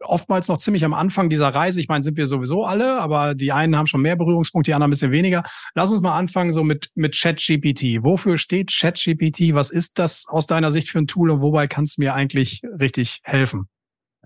[0.00, 1.80] oftmals noch ziemlich am Anfang dieser Reise.
[1.80, 4.90] Ich meine, sind wir sowieso alle, aber die einen haben schon mehr Berührungspunkte, die anderen
[4.90, 5.42] ein bisschen weniger.
[5.74, 8.02] Lass uns mal anfangen so mit, mit ChatGPT.
[8.02, 9.54] Wofür steht ChatGPT?
[9.54, 12.62] Was ist das aus deiner Sicht für ein Tool und wobei kann es mir eigentlich
[12.78, 13.68] richtig helfen?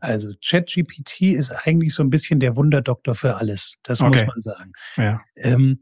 [0.00, 3.74] Also ChatGPT ist eigentlich so ein bisschen der Wunderdoktor für alles.
[3.82, 4.10] Das okay.
[4.10, 4.72] muss man sagen.
[4.96, 5.20] Ja.
[5.36, 5.78] Ähm,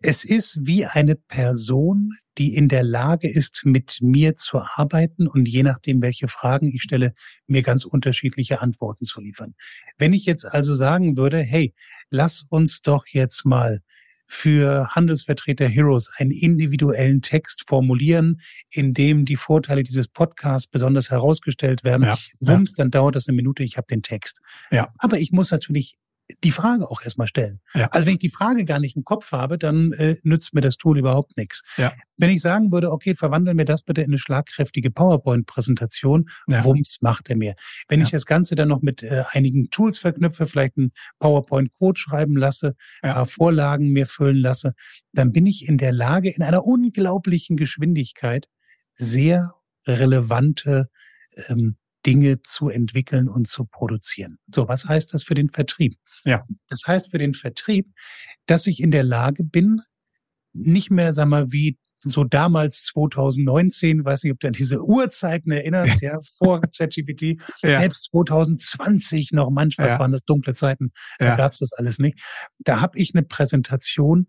[0.00, 5.48] es ist wie eine Person, die in der Lage ist, mit mir zu arbeiten und
[5.48, 7.12] je nachdem, welche Fragen ich stelle,
[7.46, 9.54] mir ganz unterschiedliche Antworten zu liefern.
[9.98, 11.74] Wenn ich jetzt also sagen würde, hey,
[12.10, 13.80] lass uns doch jetzt mal
[14.26, 21.84] für Handelsvertreter Heroes einen individuellen Text formulieren, in dem die Vorteile dieses Podcasts besonders herausgestellt
[21.84, 22.04] werden.
[22.04, 22.84] Ja, Wumms, ja.
[22.84, 24.40] dann dauert das eine Minute, ich habe den Text.
[24.70, 24.88] Ja.
[24.96, 25.96] Aber ich muss natürlich
[26.44, 27.60] die Frage auch erstmal stellen.
[27.74, 27.88] Ja.
[27.88, 30.76] Also wenn ich die Frage gar nicht im Kopf habe, dann äh, nützt mir das
[30.76, 31.62] Tool überhaupt nichts.
[31.76, 31.92] Ja.
[32.16, 36.64] Wenn ich sagen würde, okay, verwandeln mir das bitte in eine schlagkräftige PowerPoint-Präsentation, ja.
[36.64, 37.54] Wumms macht er mir.
[37.88, 38.06] Wenn ja.
[38.06, 42.76] ich das Ganze dann noch mit äh, einigen Tools verknüpfe, vielleicht einen PowerPoint-Code schreiben lasse,
[43.02, 43.22] ja.
[43.22, 44.74] äh, Vorlagen mir füllen lasse,
[45.12, 48.48] dann bin ich in der Lage, in einer unglaublichen Geschwindigkeit
[48.94, 49.54] sehr
[49.86, 50.88] relevante
[51.48, 54.38] ähm, Dinge zu entwickeln und zu produzieren.
[54.52, 55.96] So, was heißt das für den Vertrieb?
[56.24, 56.44] Ja.
[56.68, 57.92] Das heißt für den Vertrieb,
[58.46, 59.80] dass ich in der Lage bin,
[60.52, 65.52] nicht mehr, sag mal, wie so damals 2019, weiß nicht, ob du an diese Uhrzeiten
[65.52, 67.80] erinnerst, ja, vor ChatGPT, ja.
[67.80, 69.98] selbst 2020 noch manchmal, ja.
[69.98, 71.36] waren das dunkle Zeiten, da ja.
[71.36, 72.18] gab's das alles nicht.
[72.58, 74.26] Da habe ich eine Präsentation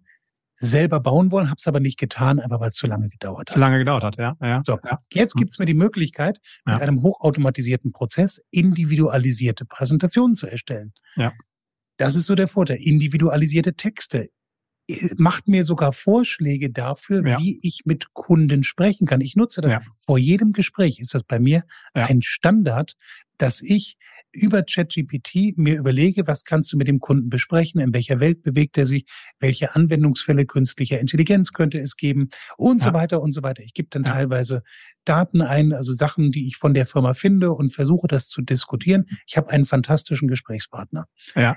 [0.56, 3.50] selber bauen wollen, habe es aber nicht getan, einfach weil es zu lange gedauert hat.
[3.50, 4.38] Zu lange gedauert hat, ja.
[4.40, 4.62] ja.
[4.64, 5.00] So, ja.
[5.12, 10.94] Jetzt gibt's mir die Möglichkeit, mit einem hochautomatisierten Prozess individualisierte Präsentationen zu erstellen.
[11.16, 11.34] Ja.
[11.98, 12.78] Das ist so der Vorteil.
[12.82, 14.30] Individualisierte Texte
[14.88, 17.40] äh, macht mir sogar Vorschläge dafür, ja.
[17.40, 19.22] wie ich mit Kunden sprechen kann.
[19.22, 19.74] Ich nutze das.
[19.74, 19.82] Ja.
[20.06, 21.64] Vor jedem Gespräch ist das bei mir
[21.96, 22.06] ja.
[22.06, 22.96] ein Standard,
[23.38, 23.98] dass ich
[24.34, 28.78] über ChatGPT mir überlege, was kannst du mit dem Kunden besprechen, in welcher Welt bewegt
[28.78, 29.06] er sich,
[29.40, 33.62] welche Anwendungsfälle künstlicher Intelligenz könnte es geben und so weiter und so weiter.
[33.62, 34.64] Ich gebe dann teilweise
[35.06, 39.06] Daten ein, also Sachen, die ich von der Firma finde und versuche das zu diskutieren.
[39.28, 41.06] Ich habe einen fantastischen Gesprächspartner.
[41.36, 41.56] Ja.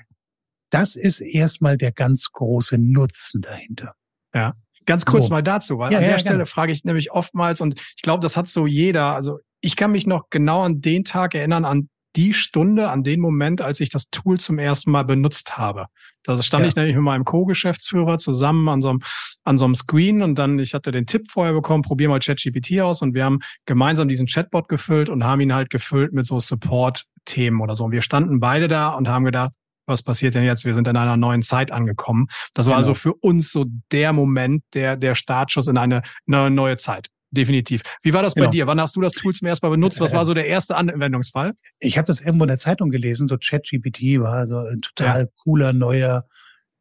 [0.71, 3.95] Das ist erstmal der ganz große Nutzen dahinter.
[4.35, 4.55] Ja.
[4.87, 5.33] Ganz kurz so.
[5.33, 6.47] mal dazu, weil ja, an der ja, Stelle gerne.
[6.47, 9.15] frage ich nämlich oftmals und ich glaube, das hat so jeder.
[9.15, 13.21] Also ich kann mich noch genau an den Tag erinnern, an die Stunde, an den
[13.21, 15.87] Moment, als ich das Tool zum ersten Mal benutzt habe.
[16.23, 16.69] Da stand ja.
[16.69, 19.03] ich nämlich mit meinem Co-Geschäftsführer zusammen an so, einem,
[19.45, 22.81] an so einem Screen und dann, ich hatte den Tipp vorher bekommen, probier mal ChatGPT
[22.81, 26.41] aus und wir haben gemeinsam diesen Chatbot gefüllt und haben ihn halt gefüllt mit so
[26.41, 27.85] Support-Themen oder so.
[27.85, 29.53] Und wir standen beide da und haben gedacht,
[29.87, 30.65] was passiert denn jetzt?
[30.65, 32.27] Wir sind in einer neuen Zeit angekommen.
[32.55, 32.79] Das war genau.
[32.79, 37.09] also für uns so der Moment, der, der Startschuss in eine, eine neue Zeit.
[37.31, 37.83] Definitiv.
[38.03, 38.47] Wie war das genau.
[38.47, 38.67] bei dir?
[38.67, 40.01] Wann hast du das Tool zum ersten Mal benutzt?
[40.01, 41.55] Was war so der erste Anwendungsfall?
[41.81, 45.29] Ich habe das irgendwo in der Zeitung gelesen, so ChatGPT war so ein total ja.
[45.43, 46.25] cooler neuer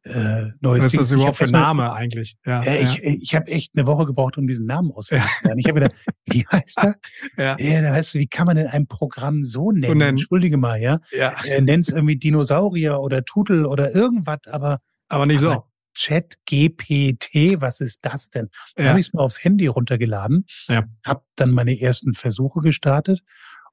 [0.06, 2.36] äh, neues Was ist das überhaupt für ein Name eigentlich?
[2.46, 2.90] Ja, äh, ja.
[2.90, 5.58] Ich, ich habe echt eine Woche gebraucht, um diesen Namen auswendig zu lernen.
[5.58, 6.94] Ich habe gedacht, wie heißt er?
[7.36, 7.56] ja.
[7.58, 9.98] ja, da weißt du, wie kann man denn ein Programm so nennen?
[9.98, 10.10] nennen.
[10.10, 11.00] Entschuldige mal, ja.
[11.10, 11.34] ja.
[11.44, 15.64] Äh, Nenn's irgendwie Dinosaurier oder Tutel oder irgendwas, aber aber nicht aber so.
[15.94, 18.50] Chat GPT, was ist das denn?
[18.74, 18.88] Da ja.
[18.90, 20.84] habe ich es mir aufs Handy runtergeladen, ja.
[21.04, 23.22] habe dann meine ersten Versuche gestartet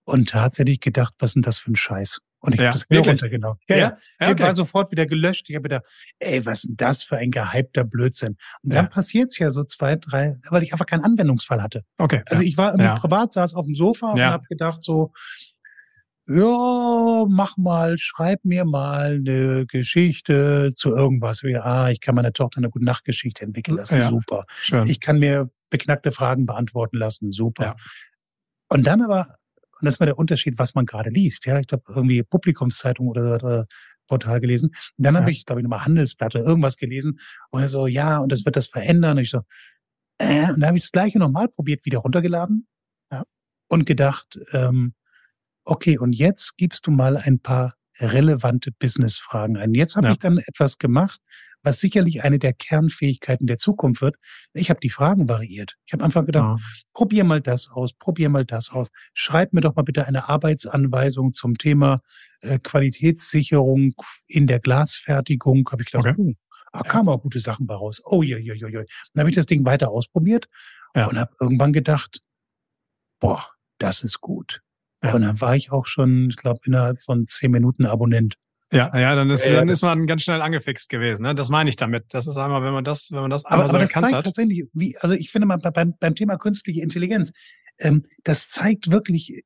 [0.06, 2.22] und tatsächlich gedacht, was ist denn das für ein Scheiß?
[2.44, 3.58] Und ich ja, habe das wieder runtergenommen.
[3.70, 3.98] Ja, ja.
[4.20, 4.32] ja.
[4.32, 4.44] Okay.
[4.44, 5.50] war sofort wieder gelöscht.
[5.50, 5.86] Ich habe gedacht,
[6.20, 8.36] ey, was ist denn das für ein gehypter Blödsinn?
[8.62, 11.86] Und dann passiert's ja so zwei, drei, weil ich einfach keinen Anwendungsfall hatte.
[11.98, 12.22] Okay.
[12.26, 12.96] Also ich war ja.
[12.96, 15.14] privat, saß auf dem Sofa und habe gedacht so,
[16.28, 21.44] ja, mach mal, schreib mir mal eine Geschichte zu irgendwas.
[21.44, 24.00] Wie, ah, ich kann meiner Tochter eine gute Nachtgeschichte entwickeln lassen.
[24.00, 24.44] Ja, super.
[24.50, 24.86] Schön.
[24.90, 27.32] Ich kann mir beknackte Fragen beantworten lassen.
[27.32, 27.64] Super.
[27.64, 27.76] Ja.
[28.68, 29.28] Und dann aber
[29.84, 31.46] und das war der Unterschied, was man gerade liest.
[31.46, 33.66] Ja, ich glaube, irgendwie Publikumszeitung oder, oder
[34.08, 34.70] Portal gelesen.
[34.98, 35.20] Und dann ja.
[35.20, 37.20] habe ich, glaube ich, nochmal Handelsblatt oder irgendwas gelesen.
[37.52, 39.18] Und er so, ja, und das wird das verändern.
[39.18, 39.42] Und ich so,
[40.20, 42.68] Äh, und da habe ich das gleiche nochmal probiert, wieder runtergeladen
[43.12, 43.24] ja.
[43.68, 44.94] und gedacht, ähm,
[45.66, 49.74] okay, und jetzt gibst du mal ein paar relevante Business-Fragen ein.
[49.74, 50.14] Jetzt habe ja.
[50.14, 51.20] ich dann etwas gemacht,
[51.64, 54.18] was sicherlich eine der Kernfähigkeiten der Zukunft wird.
[54.54, 55.76] Ich habe die Fragen variiert.
[55.86, 56.66] Ich habe einfach gedacht, ja.
[56.94, 58.90] probier mal das aus, probier mal das aus.
[59.14, 62.02] Schreib mir doch mal bitte eine Arbeitsanweisung zum Thema
[62.42, 63.96] äh, Qualitätssicherung
[64.28, 65.68] in der Glasfertigung.
[65.72, 66.22] Habe ich gedacht, okay.
[66.22, 66.34] uh,
[66.74, 68.02] da kamen auch gute Sachen bei raus.
[68.06, 68.84] Oh ja, ja, ja, ja.
[69.14, 70.50] Dann habe ich das Ding weiter ausprobiert
[70.96, 71.08] ja.
[71.08, 72.22] und habe irgendwann gedacht,
[73.20, 73.46] boah,
[73.78, 74.62] das ist gut.
[75.04, 75.14] Ja.
[75.14, 78.36] Und dann war ich auch schon, ich glaube, innerhalb von zehn Minuten Abonnent.
[78.74, 81.24] Ja, ja, dann ist, dann ist man ganz schnell angefixt gewesen.
[81.24, 81.36] Ne?
[81.36, 82.06] Das meine ich damit.
[82.10, 84.14] Das ist einmal, wenn man das, wenn man das einmal aber, so aber das zeigt
[84.16, 84.26] hat.
[84.26, 87.32] tatsächlich, wie, also ich finde mal beim, beim Thema künstliche Intelligenz,
[87.78, 89.44] ähm, das zeigt wirklich,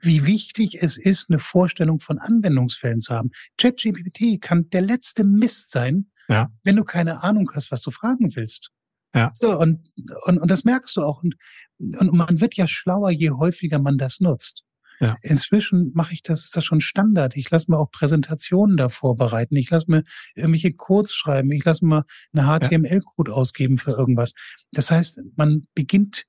[0.00, 3.30] wie wichtig es ist, eine Vorstellung von Anwendungsfällen zu haben.
[3.56, 6.50] ChatGPT kann der letzte Mist sein, ja.
[6.64, 8.70] wenn du keine Ahnung hast, was du fragen willst.
[9.14, 9.30] Ja.
[9.34, 9.92] So, und,
[10.24, 11.22] und, und das merkst du auch.
[11.22, 11.36] Und,
[11.78, 14.64] und man wird ja schlauer, je häufiger man das nutzt.
[15.00, 15.16] Ja.
[15.22, 17.36] Inzwischen mache ich das, ist das schon Standard.
[17.36, 19.56] Ich lasse mir auch Präsentationen da vorbereiten.
[19.56, 20.02] Ich lasse mir
[20.34, 21.50] irgendwelche Codes schreiben.
[21.52, 24.34] Ich lasse mir eine HTML-Code ausgeben für irgendwas.
[24.72, 26.24] Das heißt, man beginnt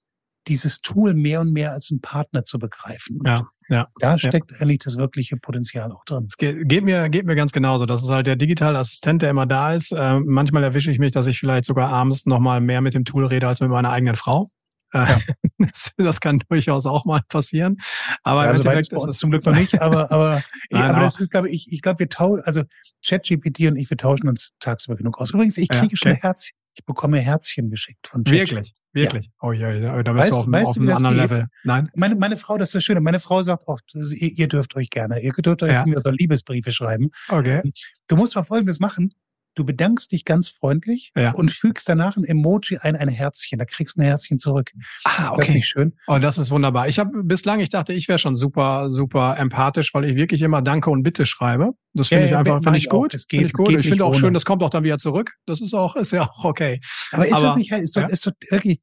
[0.47, 3.17] dieses Tool mehr und mehr als einen Partner zu begreifen.
[3.19, 3.87] Und ja, ja.
[3.99, 4.57] Da steckt ja.
[4.59, 6.25] eigentlich das wirkliche Potenzial auch drin.
[6.27, 7.85] Es geht, geht, mir, geht mir ganz genauso.
[7.85, 9.91] Das ist halt der digitale Assistent, der immer da ist.
[9.91, 13.25] Äh, manchmal erwische ich mich, dass ich vielleicht sogar abends nochmal mehr mit dem Tool
[13.25, 14.51] rede als mit meiner eigenen Frau.
[14.95, 15.19] Äh, ja.
[15.97, 17.77] Das, kann durchaus auch mal passieren.
[18.23, 19.81] Aber ja, im Endeffekt ist es zum Glück noch nicht.
[19.81, 22.63] Aber, aber, Nein, aber das ist, glaube ich, ich glaube, wir tauschen, also
[23.05, 25.31] ChatGPT und ich, wir tauschen uns tagsüber genug aus.
[25.31, 25.97] Übrigens, ich kriege ja, okay.
[25.97, 28.51] schon Herz, ich bekomme Herzchen geschickt von ChatGPT.
[28.51, 29.25] Wirklich, wirklich.
[29.25, 29.31] Ja.
[29.41, 31.47] Oh ja, ja, da bist weißt, du auf, weißt auf einem anderen Level.
[31.63, 31.89] Nein.
[31.95, 33.01] Meine, meine Frau, das ist das Schöne.
[33.01, 35.85] Meine Frau sagt auch, ihr, ihr dürft euch gerne, ihr dürft euch ja.
[35.97, 37.09] so Liebesbriefe schreiben.
[37.29, 37.61] Okay.
[38.07, 39.13] Du musst mal Folgendes machen
[39.55, 41.31] du bedankst dich ganz freundlich ja.
[41.31, 43.57] und fügst danach ein Emoji ein, ein Herzchen.
[43.57, 44.71] Da kriegst du ein Herzchen zurück.
[45.03, 45.41] Ah, ist okay.
[45.41, 45.95] das nicht schön?
[46.07, 46.87] Oh, das ist wunderbar.
[46.87, 50.61] Ich habe bislang, ich dachte, ich wäre schon super, super empathisch, weil ich wirklich immer
[50.61, 51.71] Danke und Bitte schreibe.
[51.93, 53.13] Das finde ja, ich einfach, finde ich gut.
[53.13, 53.69] Das geht, find ich gut.
[53.69, 54.19] Geht ich finde auch ohne.
[54.19, 55.33] schön, das kommt auch dann wieder zurück.
[55.45, 56.81] Das ist auch, ist ja auch okay.
[57.11, 58.07] Aber ist Aber, das nicht, ist doch, ja.
[58.07, 58.81] ist doch irgendwie,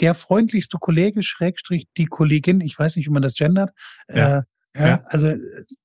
[0.00, 3.70] der freundlichste Kollege, Schrägstrich, die Kollegin, ich weiß nicht, wie man das gendert,
[4.08, 4.38] ja.
[4.38, 4.42] Äh,
[4.78, 5.32] ja, also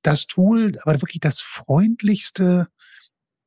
[0.01, 2.67] das Tool, aber wirklich das freundlichste,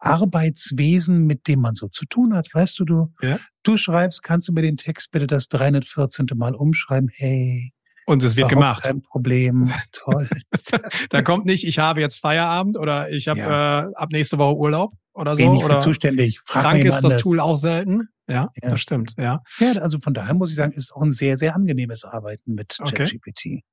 [0.04, 2.48] Arbeitswesen, mit dem man so zu tun hat.
[2.52, 3.38] Weißt du, du, ja.
[3.62, 6.26] du schreibst, kannst du mir den Text bitte das 314.
[6.34, 7.10] Mal umschreiben?
[7.12, 7.72] Hey.
[8.06, 8.84] Und es wird gemacht.
[8.84, 9.72] Kein Problem.
[9.92, 10.28] Toll.
[11.10, 13.88] da kommt nicht, ich habe jetzt Feierabend oder ich habe ja.
[13.88, 15.42] äh, ab nächste Woche Urlaub oder so.
[15.42, 16.40] Bin ich oder zuständig.
[16.44, 18.08] Frag krank ist das Tool auch selten.
[18.28, 19.14] Ja, ja, das stimmt.
[19.18, 19.42] Ja.
[19.58, 22.78] Ja, also von daher muss ich sagen, ist auch ein sehr, sehr angenehmes Arbeiten mit
[22.78, 23.46] ChatGPT.
[23.46, 23.64] Okay.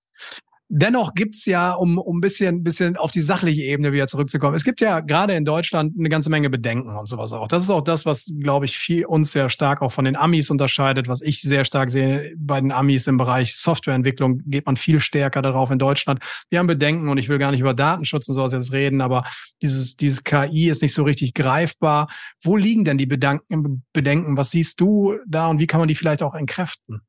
[0.74, 4.64] Dennoch gibt's ja, um, um ein bisschen, bisschen auf die sachliche Ebene wieder zurückzukommen, es
[4.64, 7.50] gibt ja gerade in Deutschland eine ganze Menge Bedenken und sowas auch.
[7.50, 10.50] Das ist auch das, was, glaube ich, viel uns sehr stark auch von den Amis
[10.50, 15.02] unterscheidet, was ich sehr stark sehe bei den Amis im Bereich Softwareentwicklung, geht man viel
[15.02, 16.24] stärker darauf in Deutschland.
[16.50, 19.26] Wir haben Bedenken und ich will gar nicht über Datenschutz und sowas jetzt reden, aber
[19.62, 22.08] dieses, dieses KI ist nicht so richtig greifbar.
[22.42, 24.38] Wo liegen denn die Bedenken, Bedenken?
[24.38, 27.02] Was siehst du da und wie kann man die vielleicht auch entkräften?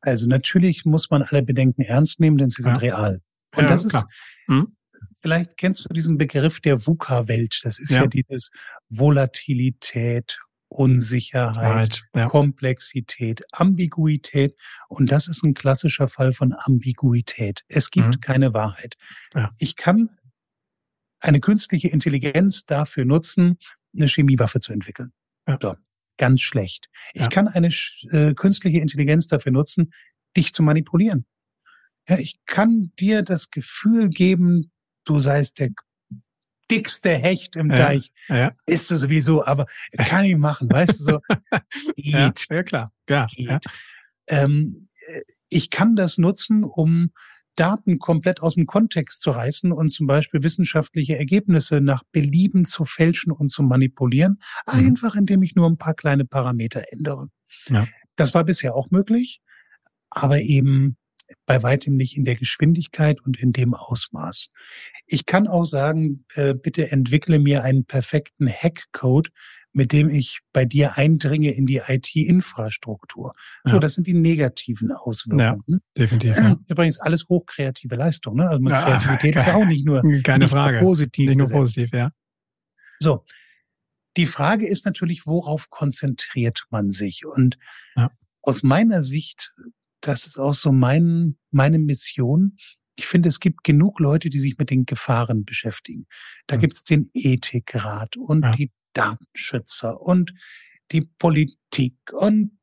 [0.00, 2.78] Also natürlich muss man alle Bedenken ernst nehmen, denn sie sind ja.
[2.78, 3.20] real.
[3.56, 4.04] Und ja, das ist,
[4.46, 4.76] hm?
[5.20, 7.60] vielleicht kennst du diesen Begriff der VUCA-Welt.
[7.64, 8.02] Das ist ja.
[8.02, 8.50] ja dieses
[8.88, 14.54] Volatilität, Unsicherheit, Komplexität, Ambiguität.
[14.88, 17.64] Und das ist ein klassischer Fall von Ambiguität.
[17.68, 18.20] Es gibt mhm.
[18.20, 18.96] keine Wahrheit.
[19.58, 20.10] Ich kann
[21.20, 23.58] eine künstliche Intelligenz dafür nutzen,
[23.96, 25.12] eine Chemiewaffe zu entwickeln.
[25.46, 25.58] Ja.
[25.60, 25.74] So
[26.18, 26.88] ganz schlecht.
[27.14, 27.28] Ich ja.
[27.28, 27.68] kann eine
[28.10, 29.92] äh, künstliche Intelligenz dafür nutzen,
[30.36, 31.26] dich zu manipulieren.
[32.08, 34.72] Ja, ich kann dir das Gefühl geben,
[35.04, 35.70] du seist der
[36.70, 38.12] dickste Hecht im ja, Deich.
[38.28, 38.52] Ja.
[38.66, 41.20] Ist du sowieso, aber kann ich machen, weißt du so.
[41.96, 42.30] ja,
[42.62, 42.86] klar.
[43.08, 43.60] Ja, ja.
[44.26, 44.88] Ähm,
[45.48, 47.10] ich kann das nutzen, um
[47.58, 52.84] Daten komplett aus dem Kontext zu reißen und zum Beispiel wissenschaftliche Ergebnisse nach Belieben zu
[52.84, 54.86] fälschen und zu manipulieren, mhm.
[54.86, 57.28] einfach indem ich nur ein paar kleine Parameter ändere.
[57.68, 57.86] Ja.
[58.16, 59.40] Das war bisher auch möglich,
[60.10, 60.96] aber eben
[61.46, 64.50] bei weitem nicht in der Geschwindigkeit und in dem Ausmaß.
[65.06, 69.30] Ich kann auch sagen, äh, bitte entwickle mir einen perfekten Hackcode,
[69.78, 73.32] mit dem ich bei dir eindringe in die IT-Infrastruktur.
[73.64, 73.78] So, ja.
[73.78, 75.64] das sind die negativen Auswirkungen.
[75.68, 76.36] Ja, definitiv.
[76.36, 76.58] Ja.
[76.66, 78.38] Übrigens alles hochkreative Leistung.
[78.38, 78.48] Ne?
[78.48, 80.80] Also ja, Kreativität ist ja auch nicht nur, keine nicht Frage.
[80.80, 81.28] positiv.
[81.28, 82.10] Nicht nur positiv, ja.
[82.98, 83.24] So.
[84.16, 87.24] Die Frage ist natürlich, worauf konzentriert man sich?
[87.24, 87.56] Und
[87.94, 88.10] ja.
[88.42, 89.54] aus meiner Sicht,
[90.00, 92.56] das ist auch so mein, meine Mission,
[92.98, 96.08] ich finde, es gibt genug Leute, die sich mit den Gefahren beschäftigen.
[96.48, 96.62] Da mhm.
[96.62, 98.50] gibt's den Ethikrat und ja.
[98.50, 100.32] die Datenschützer und
[100.92, 102.58] die Politik und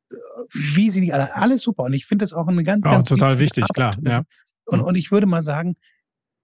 [0.52, 1.84] wie sie nicht alle, alles super.
[1.84, 3.98] Und ich finde das auch eine ganz, oh, ganz total wichtig, Arbeit.
[4.02, 4.12] klar.
[4.12, 4.22] Ja.
[4.66, 5.76] Und, und ich würde mal sagen,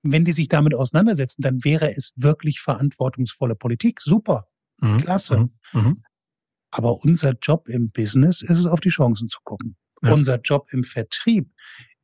[0.03, 4.01] wenn die sich damit auseinandersetzen, dann wäre es wirklich verantwortungsvolle Politik.
[4.01, 4.49] Super.
[4.81, 4.99] Mhm.
[4.99, 5.37] Klasse.
[5.37, 5.51] Mhm.
[5.73, 6.03] mhm.
[6.71, 9.77] Aber unser Job im Business ist es, auf die Chancen zu gucken.
[10.03, 10.13] Ja.
[10.13, 11.53] Unser Job im Vertrieb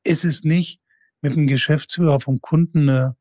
[0.04, 0.80] ist es nicht,
[1.20, 3.16] mit einem Geschäftsführer vom Kunden eine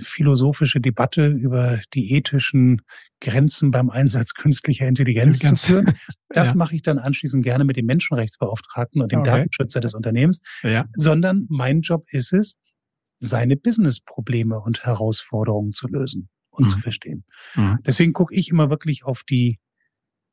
[0.00, 2.82] philosophische Debatte über die ethischen
[3.20, 5.94] Grenzen beim Einsatz künstlicher Intelligenz zu führen.
[6.34, 6.54] Das ja.
[6.54, 9.32] mache ich dann anschließend gerne mit dem Menschenrechtsbeauftragten und dem okay.
[9.32, 10.86] Datenschützer des Unternehmens, ja.
[10.94, 12.54] sondern mein Job ist es,
[13.18, 16.68] seine Businessprobleme und Herausforderungen zu lösen und mhm.
[16.68, 17.24] zu verstehen.
[17.54, 17.80] Mhm.
[17.84, 19.58] Deswegen gucke ich immer wirklich auf die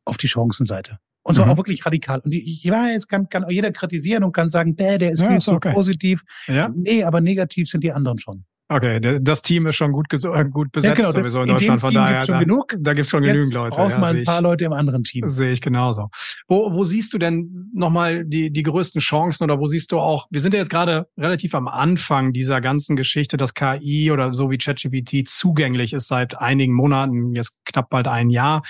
[0.06, 1.00] auf die Chancenseite.
[1.22, 1.52] Und zwar mhm.
[1.52, 2.20] auch wirklich radikal.
[2.20, 5.30] Und ich, weiß, kann, kann auch jeder kritisieren und kann sagen, der, der ist ja,
[5.30, 5.74] viel zu okay.
[5.74, 6.24] positiv.
[6.48, 6.70] Ja.
[6.74, 8.46] Nee, aber negativ sind die anderen schon.
[8.71, 11.19] Okay, das Team ist schon gut, äh, gut besetzt ja, genau.
[11.19, 11.82] sowieso in, Deutschland.
[11.82, 12.75] Von daher, schon da, genug.
[12.77, 13.75] da gibt's schon genügend Leute.
[13.75, 15.27] Brauchst ja, mal ein paar ich, Leute im anderen Team.
[15.27, 16.10] Sehe ich genauso.
[16.47, 20.27] Wo, wo siehst du denn nochmal die, die größten Chancen oder wo siehst du auch,
[20.29, 24.51] wir sind ja jetzt gerade relativ am Anfang dieser ganzen Geschichte, dass KI oder so
[24.51, 28.62] wie ChatGPT zugänglich ist seit einigen Monaten, jetzt knapp bald ein Jahr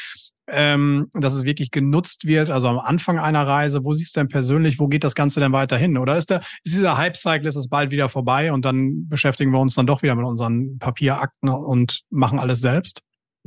[0.52, 4.30] ähm, dass es wirklich genutzt wird, also am Anfang einer Reise, wo siehst du denn
[4.30, 5.98] persönlich, wo geht das Ganze denn weiter hin?
[5.98, 9.60] Oder ist, der, ist dieser Hype-Cycle, ist es bald wieder vorbei und dann beschäftigen wir
[9.60, 13.02] uns dann doch wieder mit unseren Papierakten und machen alles selbst?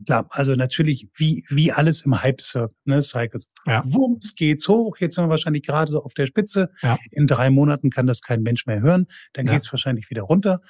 [0.07, 3.49] Klar, also natürlich, wie, wie alles im Hype-Cycle, ne, Cycles.
[3.67, 3.83] Ja.
[3.85, 6.71] Wumms geht's hoch, jetzt sind wir wahrscheinlich gerade so auf der Spitze.
[6.81, 6.97] Ja.
[7.11, 9.53] In drei Monaten kann das kein Mensch mehr hören, dann ja.
[9.53, 10.61] geht's wahrscheinlich wieder runter.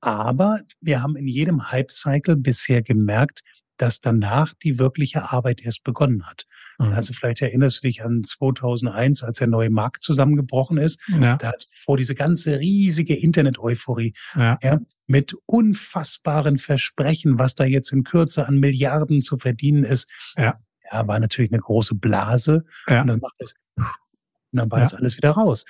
[0.00, 3.42] Aber wir haben in jedem Hype-Cycle bisher gemerkt,
[3.80, 6.46] dass danach die wirkliche Arbeit erst begonnen hat.
[6.78, 6.92] Mhm.
[6.92, 11.00] Also vielleicht erinnerst du dich an 2001, als der neue Markt zusammengebrochen ist.
[11.08, 11.36] Ja.
[11.36, 14.58] Da hat vor diese ganze riesige Internet-Euphorie ja.
[14.62, 14.78] ja.
[15.06, 20.08] mit unfassbaren Versprechen, was da jetzt in Kürze an Milliarden zu verdienen ist.
[20.36, 20.60] Ja.
[20.92, 22.64] Ja, war natürlich eine große Blase.
[22.88, 23.02] Ja.
[23.02, 25.64] Und dann macht das, und dann war das alles wieder raus.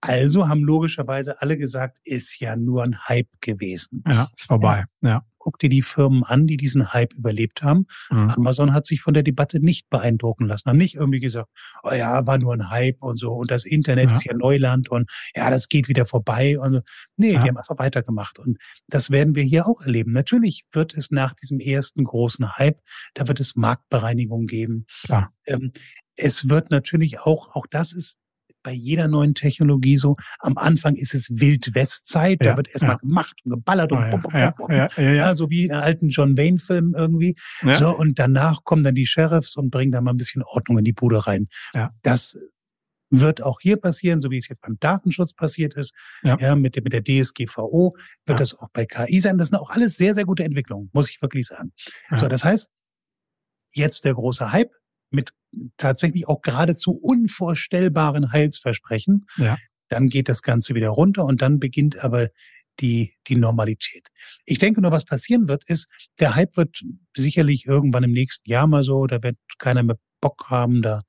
[0.00, 4.02] Also haben logischerweise alle gesagt, ist ja nur ein Hype gewesen.
[4.06, 4.84] Ja, ist vorbei.
[5.02, 5.24] Ja.
[5.38, 7.86] Guck dir die Firmen an, die diesen Hype überlebt haben.
[8.10, 8.30] Mhm.
[8.30, 11.48] Amazon hat sich von der Debatte nicht beeindrucken lassen, haben nicht irgendwie gesagt,
[11.82, 14.16] oh ja, war nur ein Hype und so und das Internet ja.
[14.16, 16.80] ist ja Neuland und ja, das geht wieder vorbei und so.
[17.16, 17.42] Nee, ja.
[17.42, 20.12] die haben einfach weitergemacht und das werden wir hier auch erleben.
[20.12, 22.78] Natürlich wird es nach diesem ersten großen Hype,
[23.14, 24.86] da wird es Marktbereinigung geben.
[25.04, 25.32] Klar.
[25.46, 25.72] Ähm,
[26.16, 28.18] es wird natürlich auch, auch das ist
[28.62, 30.16] bei jeder neuen Technologie so.
[30.38, 32.98] Am Anfang ist es Wild-West-Zeit, ja, da wird erstmal ja.
[32.98, 34.70] gemacht und geballert und oh, bum, bum, bum, bum.
[34.70, 37.36] Ja, ja, ja, so wie in alten John Wayne-Filmen irgendwie.
[37.74, 40.84] So, und danach kommen dann die Sheriffs und bringen da mal ein bisschen Ordnung in
[40.84, 41.48] die Bude rein.
[41.74, 41.90] Ja.
[42.02, 42.36] Das
[43.10, 46.76] wird auch hier passieren, so wie es jetzt beim Datenschutz passiert ist, ja, ja mit,
[46.76, 47.96] der, mit der DSGVO,
[48.26, 48.34] wird ja.
[48.34, 49.36] das auch bei KI sein.
[49.36, 51.72] Das sind auch alles sehr, sehr gute Entwicklungen, muss ich wirklich sagen.
[52.10, 52.16] Ja.
[52.16, 52.70] So, das heißt,
[53.72, 54.70] jetzt der große Hype,
[55.10, 55.32] mit
[55.76, 59.26] tatsächlich auch geradezu unvorstellbaren Heilsversprechen.
[59.36, 59.58] Ja.
[59.88, 62.28] Dann geht das Ganze wieder runter und dann beginnt aber
[62.80, 64.08] die, die Normalität.
[64.44, 66.82] Ich denke nur, was passieren wird, ist, der Hype wird
[67.16, 71.02] sicherlich irgendwann im nächsten Jahr mal so, da wird keiner mehr Bock haben, da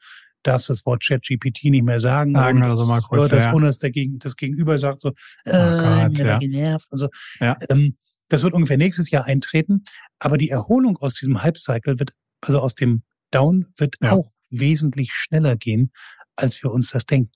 [0.43, 2.33] darfst das Wort ChatGPT nicht mehr sagen.
[2.33, 3.53] Sagen oder so mal kurz, das, ja.
[3.53, 5.09] ohne dass dagegen, das Gegenüber sagt so,
[5.45, 6.37] äh, oh Gott, ja.
[6.39, 7.09] genervt und so.
[7.39, 7.57] Ja.
[7.69, 7.97] Ähm,
[8.29, 9.83] das wird ungefähr nächstes Jahr eintreten.
[10.19, 12.11] Aber die Erholung aus diesem Hype-Cycle wird,
[12.41, 14.13] also aus dem Down wird ja.
[14.13, 15.91] auch wesentlich schneller gehen,
[16.35, 17.31] als wir uns das denken.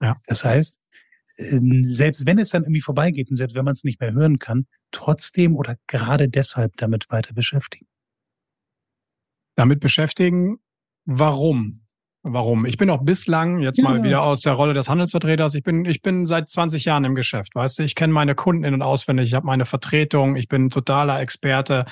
[0.00, 0.16] Ja.
[0.26, 0.80] Das heißt,
[1.38, 4.38] ähm, selbst wenn es dann irgendwie vorbeigeht und selbst wenn man es nicht mehr hören
[4.38, 7.86] kann, trotzdem oder gerade deshalb damit weiter beschäftigen.
[9.54, 10.58] Damit beschäftigen,
[11.04, 11.86] warum?
[12.28, 12.66] Warum?
[12.66, 15.84] Ich bin auch bislang, jetzt ja, mal wieder aus der Rolle des Handelsvertreters, ich bin,
[15.84, 18.82] ich bin seit 20 Jahren im Geschäft, weißt du, ich kenne meine Kunden in- und
[18.82, 21.84] auswendig, ich habe meine Vertretung, ich bin totaler Experte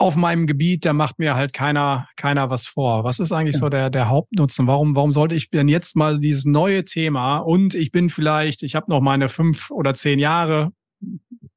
[0.00, 3.02] auf meinem Gebiet, da macht mir halt keiner, keiner was vor.
[3.02, 3.60] Was ist eigentlich ja.
[3.60, 4.68] so der, der Hauptnutzen?
[4.68, 8.76] Warum, warum sollte ich denn jetzt mal dieses neue Thema und ich bin vielleicht, ich
[8.76, 10.72] habe noch meine fünf oder zehn Jahre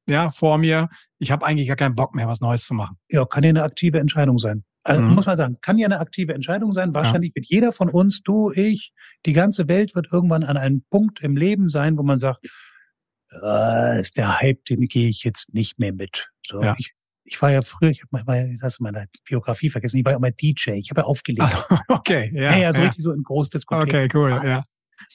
[0.08, 0.88] ja, vor mir.
[1.18, 2.96] Ich habe eigentlich gar keinen Bock mehr, was Neues zu machen.
[3.08, 4.64] Ja, kann ja eine aktive Entscheidung sein.
[4.84, 5.14] Also mhm.
[5.14, 6.92] muss man sagen, kann ja eine aktive Entscheidung sein.
[6.92, 7.36] Wahrscheinlich ja.
[7.36, 8.92] wird jeder von uns, du, ich,
[9.26, 12.44] die ganze Welt wird irgendwann an einem Punkt im Leben sein, wo man sagt,
[13.42, 16.28] äh, ist der Hype, den gehe ich jetzt nicht mehr mit.
[16.44, 16.74] So, ja.
[16.78, 16.94] ich,
[17.32, 20.30] ich war ja früher, ich habe mal, das meine Biografie vergessen, ich war ja immer
[20.30, 21.66] DJ, ich habe ja aufgelegt.
[21.88, 22.52] okay, ja.
[22.52, 22.88] Ja, ja, so ja.
[22.88, 24.04] richtig so in Großdiskotheken.
[24.04, 24.62] Okay, cool, ja.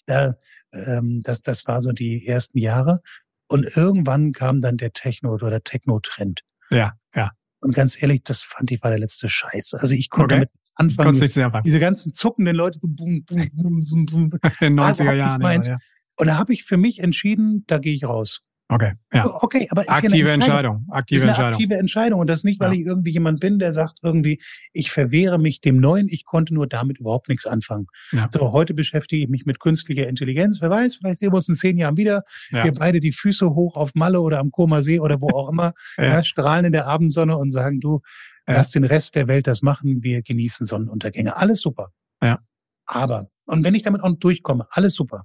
[0.08, 0.34] Da,
[0.74, 3.02] ähm, das, das war so die ersten Jahre.
[3.48, 6.42] Und irgendwann kam dann der Techno oder der Techno-Trend.
[6.72, 7.32] Ja, ja.
[7.60, 9.76] Und ganz ehrlich, das fand ich war der letzte Scheiß.
[9.76, 10.46] Also ich konnte okay.
[10.46, 11.12] damit anfangen.
[11.12, 11.64] Konntest anfangen.
[11.64, 14.40] Diese ganzen zuckenden Leute, so boom, boom, boom, boom, boom.
[14.62, 15.42] In den 90er Jahren.
[15.42, 15.78] Ja, ja.
[16.16, 18.42] Und da habe ich für mich entschieden, da gehe ich raus.
[18.70, 19.26] Okay, ja.
[19.26, 20.76] Okay, aber ist aktive ja eine Entscheidung.
[20.76, 20.88] Entscheidung.
[20.92, 21.54] Aktive ist eine Entscheidung.
[21.54, 22.80] aktive Entscheidung und das nicht, weil ja.
[22.80, 24.42] ich irgendwie jemand bin, der sagt irgendwie,
[24.74, 27.88] ich verwehre mich dem Neuen, ich konnte nur damit überhaupt nichts anfangen.
[28.12, 28.28] Ja.
[28.32, 30.60] So, heute beschäftige ich mich mit künstlicher Intelligenz.
[30.60, 32.24] Wer weiß, vielleicht sehen wir uns in zehn Jahren wieder.
[32.50, 32.66] Ja.
[32.66, 35.74] Wir beide die Füße hoch auf Malle oder am Koma See oder wo auch immer,
[35.98, 36.22] ja.
[36.24, 38.02] strahlen in der Abendsonne und sagen, du,
[38.46, 41.38] lass den Rest der Welt das machen, wir genießen Sonnenuntergänge.
[41.38, 41.94] Alles super.
[42.22, 42.40] Ja.
[42.86, 45.24] Aber, und wenn ich damit auch durchkomme, alles super.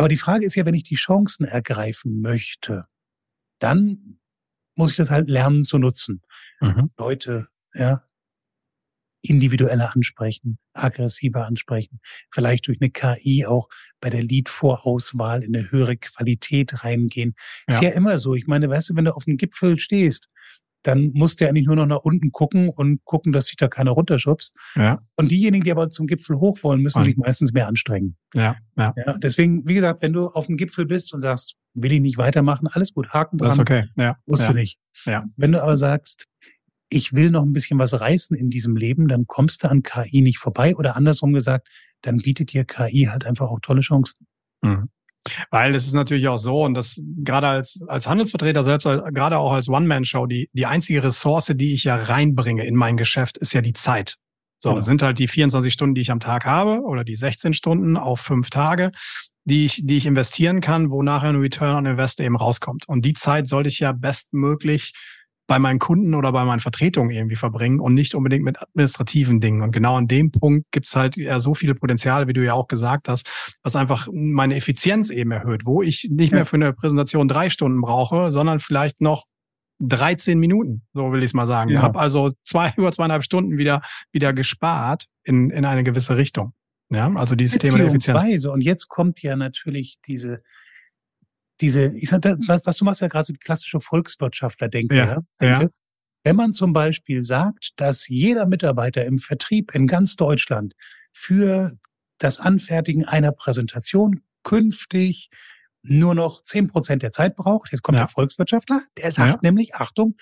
[0.00, 2.86] Aber die Frage ist ja, wenn ich die Chancen ergreifen möchte,
[3.58, 4.18] dann
[4.74, 6.22] muss ich das halt lernen zu nutzen.
[6.62, 6.90] Mhm.
[6.96, 8.02] Leute, ja,
[9.20, 13.68] individueller ansprechen, aggressiver ansprechen, vielleicht durch eine KI auch
[14.00, 17.34] bei der Lead-Vorauswahl in eine höhere Qualität reingehen.
[17.68, 17.74] Ja.
[17.74, 18.34] Ist ja immer so.
[18.34, 20.30] Ich meine, weißt du, wenn du auf dem Gipfel stehst
[20.82, 23.90] dann muss der eigentlich nur noch nach unten gucken und gucken, dass sich da keiner
[23.90, 24.56] runterschubst.
[24.76, 25.00] Ja.
[25.16, 28.16] Und diejenigen, die aber zum Gipfel hoch wollen, müssen sich meistens mehr anstrengen.
[28.34, 28.94] Ja, ja.
[28.96, 29.18] ja.
[29.18, 32.66] Deswegen, wie gesagt, wenn du auf dem Gipfel bist und sagst, will ich nicht weitermachen,
[32.66, 33.48] alles gut, Haken dran.
[33.48, 33.84] Das ist okay.
[33.96, 34.16] Ja.
[34.26, 34.48] Musst ja.
[34.48, 34.78] du nicht.
[35.04, 35.24] Ja.
[35.36, 36.26] Wenn du aber sagst,
[36.88, 40.22] ich will noch ein bisschen was reißen in diesem Leben, dann kommst du an KI
[40.22, 41.68] nicht vorbei oder andersrum gesagt,
[42.02, 44.26] dann bietet dir KI halt einfach auch tolle Chancen.
[44.62, 44.88] Mhm.
[45.50, 49.52] Weil es ist natürlich auch so, und das gerade als, als Handelsvertreter selbst, gerade auch
[49.52, 53.60] als One-Man-Show, die, die einzige Ressource, die ich ja reinbringe in mein Geschäft, ist ja
[53.60, 54.16] die Zeit.
[54.56, 54.82] So, genau.
[54.82, 58.20] sind halt die 24 Stunden, die ich am Tag habe, oder die 16 Stunden auf
[58.20, 58.90] fünf Tage,
[59.44, 62.86] die ich, die ich investieren kann, wo nachher ein Return on Invest eben rauskommt.
[62.86, 64.92] Und die Zeit sollte ich ja bestmöglich
[65.50, 69.62] bei meinen Kunden oder bei meinen Vertretungen irgendwie verbringen und nicht unbedingt mit administrativen Dingen.
[69.62, 72.68] Und genau an dem Punkt gibt's halt ja so viele Potenziale, wie du ja auch
[72.68, 73.28] gesagt hast,
[73.64, 77.80] was einfach meine Effizienz eben erhöht, wo ich nicht mehr für eine Präsentation drei Stunden
[77.80, 79.24] brauche, sondern vielleicht noch
[79.80, 81.70] 13 Minuten, so will ich es mal sagen.
[81.70, 81.82] Ja.
[81.82, 83.82] Habe also zwei über zweieinhalb Stunden wieder
[84.12, 86.52] wieder gespart in in eine gewisse Richtung.
[86.92, 88.44] Ja, also dieses Thema der Effizienz.
[88.46, 90.44] Und jetzt kommt ja natürlich diese
[91.60, 95.04] diese, ich sag, was, was du machst ja gerade so die klassische Volkswirtschaftler denke, ja,
[95.04, 95.64] ja, denke.
[95.64, 95.70] Ja.
[96.24, 100.74] Wenn man zum Beispiel sagt, dass jeder Mitarbeiter im Vertrieb in ganz Deutschland
[101.12, 101.76] für
[102.18, 105.30] das Anfertigen einer Präsentation künftig
[105.82, 110.16] nur noch zehn Prozent der Zeit braucht, jetzt kommt der Volkswirtschaftler, der sagt nämlich, Achtung,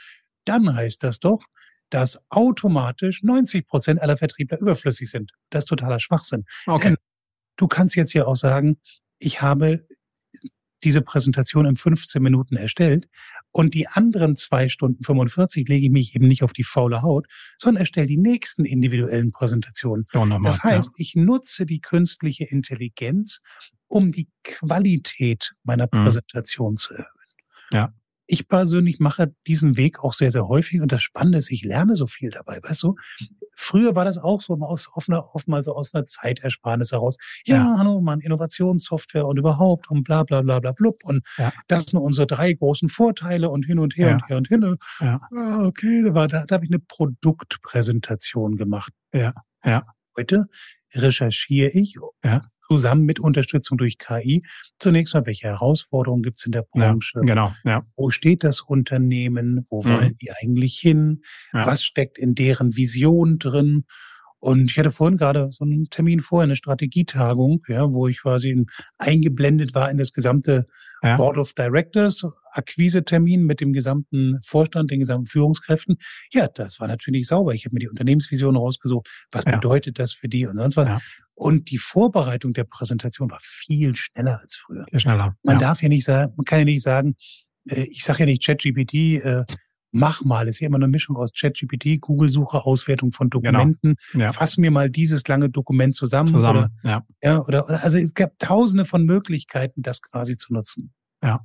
[0.45, 1.45] dann heißt das doch,
[1.91, 5.33] dass automatisch 90 Prozent aller Vertriebler überflüssig sind.
[5.51, 6.45] Das ist totaler Schwachsinn.
[6.67, 6.91] Okay.
[6.91, 6.97] Denn
[7.57, 8.79] du kannst jetzt hier auch sagen,
[9.19, 9.87] ich habe
[10.85, 13.09] diese Präsentation in 15 Minuten erstellt
[13.51, 17.27] und die anderen zwei Stunden 45 lege ich mich eben nicht auf die faule Haut,
[17.57, 20.05] sondern erstelle die nächsten individuellen Präsentationen.
[20.13, 21.03] Normal, das heißt, ja.
[21.03, 23.41] ich nutze die künstliche Intelligenz,
[23.87, 26.05] um die Qualität meiner mhm.
[26.05, 26.77] Präsentation mhm.
[26.77, 27.07] zu erhöhen.
[27.73, 27.93] Ja
[28.31, 31.97] ich persönlich mache diesen Weg auch sehr, sehr häufig und das Spannende ist, ich lerne
[31.97, 32.95] so viel dabei, weißt du?
[33.57, 37.17] Früher war das auch so aus, auf einer, oftmals so aus einer Zeitersparnis heraus.
[37.47, 37.77] Ja, ja.
[37.79, 41.03] hallo, man, Innovationssoftware und überhaupt und bla, bla, bla, bla, blub.
[41.05, 41.53] Und ja.
[41.69, 44.15] das sind unsere drei großen Vorteile und hin und her ja.
[44.15, 44.77] und her und hin.
[45.01, 45.21] Ja.
[45.35, 48.93] Ah, okay, da, war, da, da habe ich eine Produktpräsentation gemacht.
[49.13, 49.33] Ja,
[49.65, 49.87] ja.
[50.17, 50.47] Heute
[50.95, 54.45] recherchiere ich ja zusammen mit Unterstützung durch KI.
[54.79, 57.21] Zunächst mal, welche Herausforderungen gibt es in der Branche?
[57.21, 57.55] Ja, genau.
[57.65, 57.87] Ja.
[57.97, 59.67] Wo steht das Unternehmen?
[59.71, 59.89] Wo mhm.
[59.89, 61.23] wollen die eigentlich hin?
[61.53, 61.67] Ja.
[61.67, 63.85] Was steckt in deren Vision drin?
[64.41, 68.65] Und ich hatte vorhin gerade so einen Termin vorher, eine Strategietagung, ja, wo ich quasi
[68.97, 70.67] eingeblendet war in das gesamte
[71.03, 71.17] ja.
[71.17, 75.97] Board of Directors, Akquisetermin mit dem gesamten Vorstand, den gesamten Führungskräften.
[76.33, 77.55] Ja, das war natürlich sauber.
[77.55, 79.09] Ich habe mir die Unternehmensvision rausgesucht.
[79.31, 79.53] Was ja.
[79.53, 80.89] bedeutet das für die und sonst was?
[80.89, 80.99] Ja.
[81.35, 84.85] Und die Vorbereitung der Präsentation war viel schneller als früher.
[84.91, 85.37] Viel schneller.
[85.43, 87.15] Man darf ja nicht sagen, man kann ja nicht sagen,
[87.69, 89.45] äh, ich sage ja nicht ChatGPT, äh,
[89.99, 90.49] mach mal.
[90.49, 93.51] ist ja immer eine Mischung aus ChatGPT, Google-Suche, Auswertung von genau.
[93.51, 93.97] Dokumenten.
[94.13, 94.25] Genau.
[94.25, 94.33] Ja.
[94.33, 96.29] Fassen wir mal dieses lange Dokument zusammen.
[96.29, 97.05] Zusammen, oder, ja.
[97.23, 100.93] ja oder, oder, also es gab tausende von Möglichkeiten, das quasi zu nutzen.
[101.23, 101.41] Ja.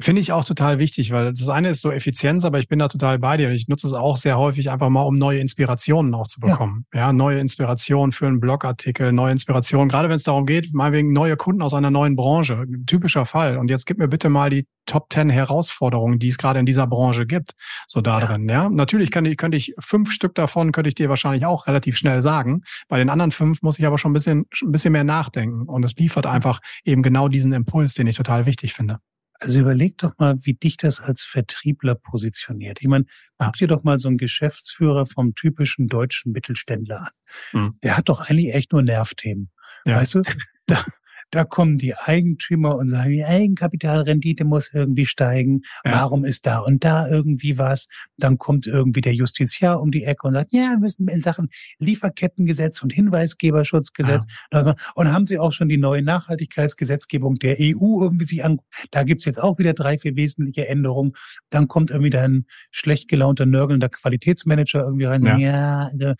[0.00, 2.88] Finde ich auch total wichtig, weil das eine ist so Effizienz, aber ich bin da
[2.88, 3.50] total bei dir.
[3.50, 6.86] Ich nutze es auch sehr häufig einfach mal, um neue Inspirationen auch zu bekommen.
[6.92, 10.90] Ja, ja neue Inspirationen für einen Blogartikel, neue Inspirationen, gerade wenn es darum geht, mal
[10.90, 12.66] wegen neue Kunden aus einer neuen Branche.
[12.86, 13.58] Typischer Fall.
[13.58, 16.88] Und jetzt gib mir bitte mal die Top 10 Herausforderungen, die es gerade in dieser
[16.88, 17.52] Branche gibt.
[17.86, 18.26] So da ja.
[18.26, 18.68] drin, ja.
[18.68, 22.22] Natürlich könnte ich, könnte ich fünf Stück davon könnte ich dir wahrscheinlich auch relativ schnell
[22.22, 22.62] sagen.
[22.88, 25.68] Bei den anderen fünf muss ich aber schon ein bisschen, ein bisschen mehr nachdenken.
[25.68, 28.98] Und es liefert einfach eben genau diesen Impuls, den ich total wichtig finde.
[29.40, 32.80] Also überleg doch mal, wie dich das als Vertriebler positioniert.
[32.80, 33.04] Ich meine,
[33.38, 37.60] guck dir doch mal so einen Geschäftsführer vom typischen deutschen Mittelständler an.
[37.60, 37.78] Mhm.
[37.82, 39.50] Der hat doch eigentlich echt nur Nervthemen.
[39.84, 39.96] Ja.
[39.96, 40.22] Weißt du?
[40.68, 40.84] Da,
[41.30, 45.62] da kommen die Eigentümer und sagen, die Eigenkapitalrendite muss irgendwie steigen.
[45.84, 45.92] Ja.
[45.92, 47.88] Warum ist da und da irgendwie was?
[48.16, 51.48] Dann kommt irgendwie der Justiziar um die Ecke und sagt, ja, wir müssen in Sachen
[51.78, 54.74] Lieferkettengesetz und Hinweisgeberschutzgesetz ja.
[54.94, 58.60] und haben sie auch schon die neue Nachhaltigkeitsgesetzgebung der EU irgendwie sich an.
[58.90, 61.12] Da gibt's jetzt auch wieder drei, vier wesentliche Änderungen.
[61.50, 66.14] Dann kommt irgendwie ein schlecht gelaunter, nörgelnder Qualitätsmanager irgendwie rein, ja, ja also,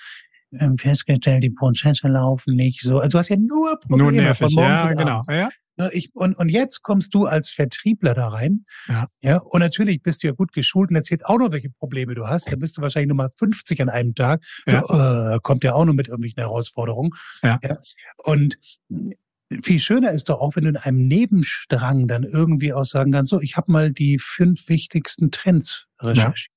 [0.79, 2.99] festgestellt, die Prozesse laufen nicht so.
[2.99, 4.03] Also du hast ja nur Probleme.
[4.03, 5.23] Nur nervig, ja, genau.
[5.29, 5.49] Ja.
[5.79, 8.65] Ne, ich, und, und jetzt kommst du als Vertriebler da rein.
[8.89, 9.09] Ja.
[9.21, 9.37] ja.
[9.39, 12.51] Und natürlich bist du ja gut geschult und erzählst auch noch, welche Probleme du hast.
[12.51, 14.43] Da bist du wahrscheinlich Nummer 50 an einem Tag.
[14.67, 14.83] Ja.
[14.87, 17.11] So, äh, kommt ja auch noch mit irgendwelchen Herausforderungen.
[17.43, 17.59] Ja.
[17.63, 17.77] ja.
[18.25, 18.59] Und
[19.63, 23.31] viel schöner ist doch auch, wenn du in einem Nebenstrang dann irgendwie auch sagen kannst,
[23.31, 26.55] so, ich habe mal die fünf wichtigsten Trends recherchiert.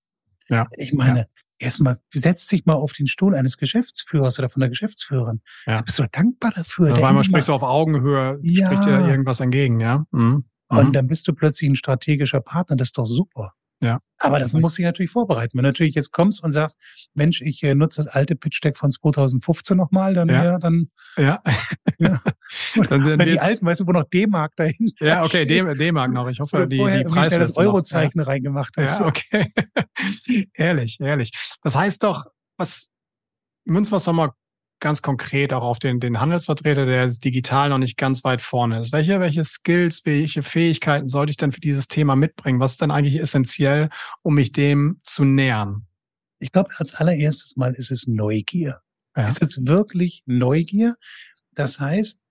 [0.48, 0.58] Ja.
[0.58, 0.68] ja.
[0.78, 1.28] Ich meine,
[1.60, 5.42] erstmal setzt sich mal auf den Stuhl eines Geschäftsführers oder von der Geschäftsführerin.
[5.66, 5.78] Ja.
[5.78, 6.94] Da bist du dankbar dafür.
[6.94, 8.68] Auf einmal sprichst du auf Augenhöhe, ja.
[8.68, 10.06] spricht dir irgendwas entgegen, ja.
[10.12, 10.46] Mhm.
[10.70, 10.94] Und mhm.
[10.94, 13.54] dann bist du plötzlich ein strategischer Partner, das ist doch super.
[13.82, 14.00] Ja.
[14.18, 15.58] Aber das muss ich natürlich vorbereiten.
[15.58, 16.78] Wenn du natürlich jetzt kommst und sagst,
[17.14, 20.90] Mensch, ich äh, nutze das alte Pitch Deck von 2015 nochmal, dann ja, ja dann
[21.16, 21.42] ja.
[21.98, 22.22] ja.
[22.90, 24.92] dann sind die alten, weißt du, wo noch D-Mark dahin.
[25.00, 26.28] Ja, okay, D-Mark noch.
[26.28, 28.28] Ich hoffe, die, die Preise das Eurozeichen ja.
[28.28, 29.00] reingemacht hast.
[29.00, 29.50] Ja, okay.
[30.54, 31.32] ehrlich, ehrlich.
[31.64, 32.26] Das heißt doch,
[32.58, 32.90] was
[33.64, 34.32] münzen wir es doch mal
[34.80, 38.80] ganz konkret auch auf den, den Handelsvertreter, der jetzt digital noch nicht ganz weit vorne
[38.80, 38.92] ist.
[38.92, 42.60] Welche, welche Skills, welche Fähigkeiten sollte ich denn für dieses Thema mitbringen?
[42.60, 43.90] Was ist denn eigentlich essentiell,
[44.22, 45.88] um mich dem zu nähern?
[46.40, 48.82] Ich glaube, als allererstes Mal ist es Neugier.
[49.16, 49.26] Ja.
[49.26, 50.96] Es ist wirklich Neugier.
[51.54, 52.22] Das heißt,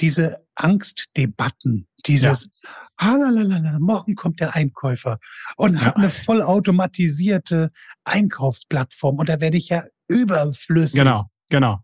[0.00, 2.70] diese Angstdebatten, dieses, ja.
[2.96, 5.18] ah, lalalala, morgen kommt der Einkäufer
[5.56, 5.82] und ja.
[5.82, 7.70] hat eine vollautomatisierte
[8.04, 10.98] Einkaufsplattform und da werde ich ja überflüssig.
[10.98, 11.30] Genau.
[11.50, 11.80] Genau.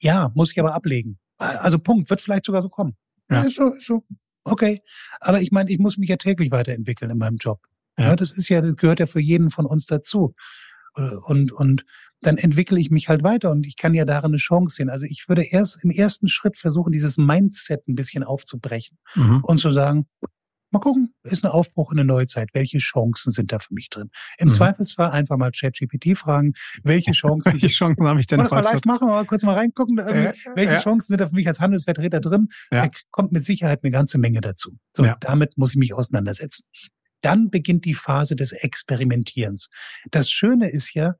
[0.00, 1.18] Ja, muss ich aber ablegen.
[1.36, 2.96] Also Punkt, wird vielleicht sogar so kommen.
[3.30, 3.44] Ja.
[3.44, 4.04] ja so, so.
[4.44, 4.80] Okay.
[5.20, 7.60] Aber ich meine, ich muss mich ja täglich weiterentwickeln in meinem Job.
[7.98, 8.08] Ja.
[8.08, 8.16] ja.
[8.16, 10.34] das ist ja, das gehört ja für jeden von uns dazu.
[11.26, 11.84] Und, und
[12.20, 14.88] dann entwickle ich mich halt weiter und ich kann ja darin eine Chance sehen.
[14.88, 19.42] Also ich würde erst im ersten Schritt versuchen, dieses Mindset ein bisschen aufzubrechen mhm.
[19.42, 20.06] und zu sagen,
[20.74, 22.48] Mal gucken, ist ein Aufbruch in eine neue Zeit.
[22.52, 24.10] Welche Chancen sind da für mich drin?
[24.38, 24.52] Im mhm.
[24.52, 28.40] Zweifelsfall einfach mal ChatGPT fragen, welche Chancen, welche Chancen habe ich denn?
[28.40, 30.80] Wollen wir mal live machen, mal kurz mal reingucken, äh, welche ja.
[30.80, 32.48] Chancen sind da für mich als Handelsvertreter drin?
[32.72, 32.86] Ja.
[32.86, 34.76] Da kommt mit Sicherheit eine ganze Menge dazu.
[34.96, 35.16] So, ja.
[35.20, 36.64] damit muss ich mich auseinandersetzen.
[37.20, 39.70] Dann beginnt die Phase des Experimentierens.
[40.10, 41.14] Das Schöne ist ja,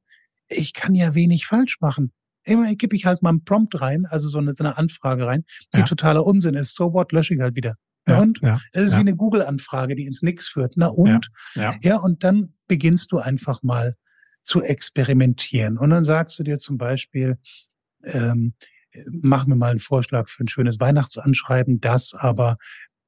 [0.49, 2.13] ich kann ja wenig falsch machen.
[2.43, 5.45] Immer gebe ich halt mal einen Prompt rein, also so eine, so eine Anfrage rein,
[5.77, 6.75] die totaler Unsinn ist.
[6.75, 7.77] So what, lösche ich halt wieder.
[8.07, 8.99] Ja, und ja, es ist ja.
[8.99, 10.75] wie eine Google-Anfrage, die ins Nix führt.
[10.77, 11.31] Na und?
[11.55, 13.97] Ja, ja, und dann beginnst du einfach mal
[14.43, 15.79] zu experimentieren.
[15.79, 17.39] Und dann sagst du dir zum Beispiel,
[18.03, 18.55] ähm,
[19.11, 22.59] mach mir mal einen Vorschlag für ein schönes Weihnachtsanschreiben, das aber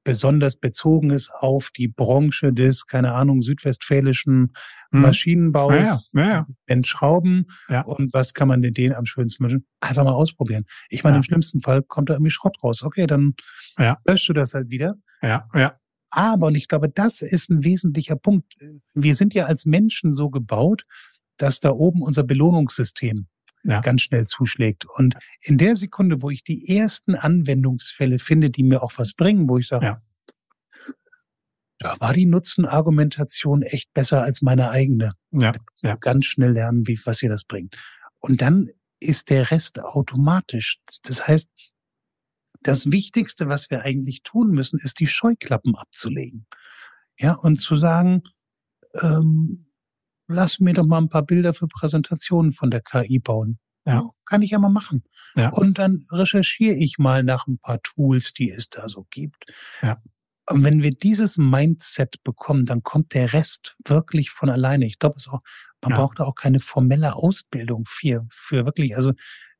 [0.07, 4.53] besonders bezogen ist auf die Branche des, keine Ahnung, südwestfälischen
[4.91, 5.01] hm.
[5.01, 6.83] Maschinenbaus, ja, ja, ja.
[6.85, 7.81] Schrauben ja.
[7.81, 9.67] und was kann man denn denen am schönsten wünschen?
[9.81, 10.63] Einfach mal ausprobieren.
[10.87, 11.17] Ich meine, ja.
[11.17, 12.83] im schlimmsten Fall kommt da irgendwie Schrott raus.
[12.83, 13.33] Okay, dann
[13.77, 13.97] ja.
[14.07, 14.95] löschst du das halt wieder.
[15.21, 15.77] Ja, ja.
[16.09, 18.55] Aber, und ich glaube, das ist ein wesentlicher Punkt.
[18.93, 20.85] Wir sind ja als Menschen so gebaut,
[21.35, 23.27] dass da oben unser Belohnungssystem
[23.63, 23.81] ja.
[23.81, 24.85] ganz schnell zuschlägt.
[24.85, 29.49] Und in der Sekunde, wo ich die ersten Anwendungsfälle finde, die mir auch was bringen,
[29.49, 30.01] wo ich sage, ja.
[31.79, 35.13] da war die Nutzenargumentation echt besser als meine eigene.
[35.31, 35.51] Ja.
[35.81, 35.95] ja.
[35.95, 37.75] Ganz schnell lernen, wie, was ihr das bringt.
[38.19, 40.79] Und dann ist der Rest automatisch.
[41.03, 41.51] Das heißt,
[42.61, 46.47] das Wichtigste, was wir eigentlich tun müssen, ist die Scheuklappen abzulegen.
[47.19, 48.23] Ja, und zu sagen,
[48.95, 49.66] ähm,
[50.27, 53.59] lass mir doch mal ein paar Bilder für Präsentationen von der KI bauen.
[53.85, 54.03] Ja.
[54.25, 55.05] kann ich ja mal machen.
[55.35, 55.49] Ja.
[55.49, 59.45] Und dann recherchiere ich mal nach ein paar Tools, die es da so gibt.
[59.81, 60.01] Ja.
[60.49, 64.85] Und wenn wir dieses Mindset bekommen, dann kommt der Rest wirklich von alleine.
[64.85, 65.41] Ich glaube, es auch,
[65.81, 65.97] man ja.
[65.97, 69.13] braucht da auch keine formelle Ausbildung für, für wirklich, also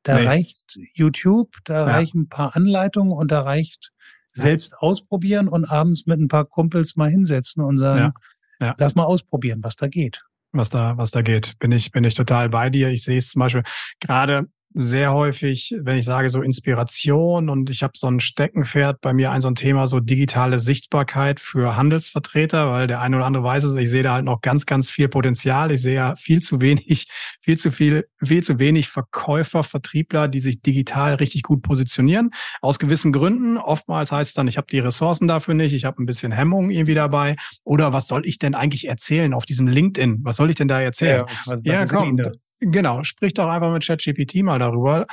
[0.04, 0.26] da nee.
[0.26, 1.94] reicht YouTube, da ja.
[1.94, 3.92] reichen ein paar Anleitungen und da reicht
[4.34, 8.14] selbst ausprobieren und abends mit ein paar Kumpels mal hinsetzen und sagen,
[8.60, 10.24] lass mal ausprobieren, was da geht
[10.58, 11.58] was da, was da geht.
[11.60, 12.90] Bin ich, bin ich total bei dir.
[12.90, 13.64] Ich sehe es zum Beispiel
[14.00, 14.48] gerade
[14.80, 19.32] sehr häufig, wenn ich sage so Inspiration und ich habe so ein Steckenpferd bei mir
[19.32, 23.64] ein so ein Thema so digitale Sichtbarkeit für Handelsvertreter, weil der eine oder andere weiß
[23.64, 25.72] es, ich sehe da halt noch ganz, ganz viel Potenzial.
[25.72, 27.08] Ich sehe ja viel zu wenig,
[27.42, 32.30] viel zu viel, viel zu wenig Verkäufer, Vertriebler, die sich digital richtig gut positionieren.
[32.62, 33.58] Aus gewissen Gründen.
[33.58, 36.70] Oftmals heißt es dann, ich habe die Ressourcen dafür nicht, ich habe ein bisschen Hemmung
[36.70, 37.36] irgendwie dabei.
[37.64, 40.20] Oder was soll ich denn eigentlich erzählen auf diesem LinkedIn?
[40.22, 41.26] Was soll ich denn da erzählen?
[41.28, 42.22] Ja, was, was ja komm,
[42.60, 45.06] Genau, sprich doch einfach mit ChatGPT mal darüber.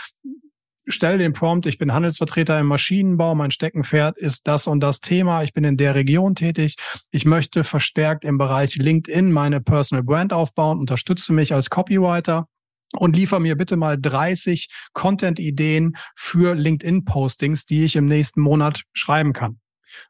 [0.86, 5.42] stelle den Prompt, ich bin Handelsvertreter im Maschinenbau, mein Steckenpferd ist das und das Thema,
[5.42, 6.76] ich bin in der Region tätig,
[7.10, 12.46] ich möchte verstärkt im Bereich LinkedIn meine Personal Brand aufbauen, unterstütze mich als Copywriter
[12.98, 19.32] und liefer mir bitte mal 30 Content-Ideen für LinkedIn-Postings, die ich im nächsten Monat schreiben
[19.32, 19.58] kann.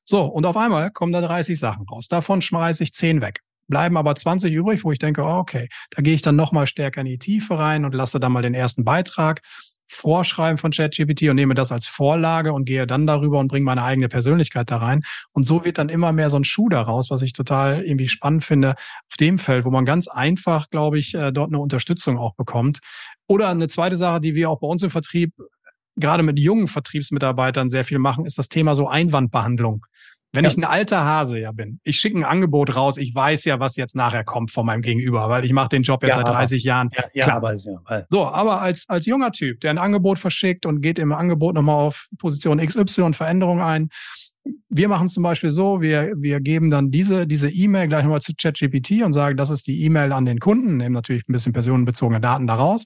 [0.05, 2.09] So, und auf einmal kommen da 30 Sachen raus.
[2.09, 6.03] Davon schmeiße ich 10 weg bleiben aber 20 übrig, wo ich denke, oh, okay, da
[6.03, 8.85] gehe ich dann nochmal stärker in die Tiefe rein und lasse dann mal den ersten
[8.85, 9.41] Beitrag
[9.87, 13.83] vorschreiben von ChatGPT und nehme das als Vorlage und gehe dann darüber und bringe meine
[13.83, 15.03] eigene Persönlichkeit da rein.
[15.33, 18.45] Und so wird dann immer mehr so ein Schuh daraus, was ich total irgendwie spannend
[18.45, 22.35] finde, auf dem Feld, wo man ganz einfach, glaube ich, äh, dort eine Unterstützung auch
[22.35, 22.79] bekommt.
[23.27, 25.33] Oder eine zweite Sache, die wir auch bei uns im Vertrieb
[25.97, 29.87] gerade mit jungen Vertriebsmitarbeitern sehr viel machen, ist das Thema so Einwandbehandlung.
[30.35, 30.51] Wenn ja.
[30.51, 33.77] ich ein alter Hase ja bin, ich schicke ein Angebot raus, ich weiß ja, was
[33.77, 36.63] jetzt nachher kommt von meinem Gegenüber, weil ich mache den Job jetzt ja, seit 30
[36.63, 36.91] aber, Jahren.
[36.93, 37.37] Ja, ja, Klar.
[37.37, 38.05] aber, ja.
[38.11, 41.77] So, aber als, als junger Typ, der ein Angebot verschickt und geht im Angebot nochmal
[41.77, 43.91] auf Position XY Veränderung ein,
[44.69, 48.33] wir machen zum Beispiel so, wir, wir geben dann diese diese E-Mail gleich nochmal zu
[48.37, 52.21] ChatGPT und sagen, das ist die E-Mail an den Kunden, nehmen natürlich ein bisschen personenbezogene
[52.21, 52.85] Daten daraus.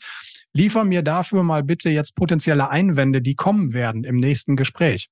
[0.53, 5.09] Liefer mir dafür mal bitte jetzt potenzielle Einwände, die kommen werden im nächsten Gespräch.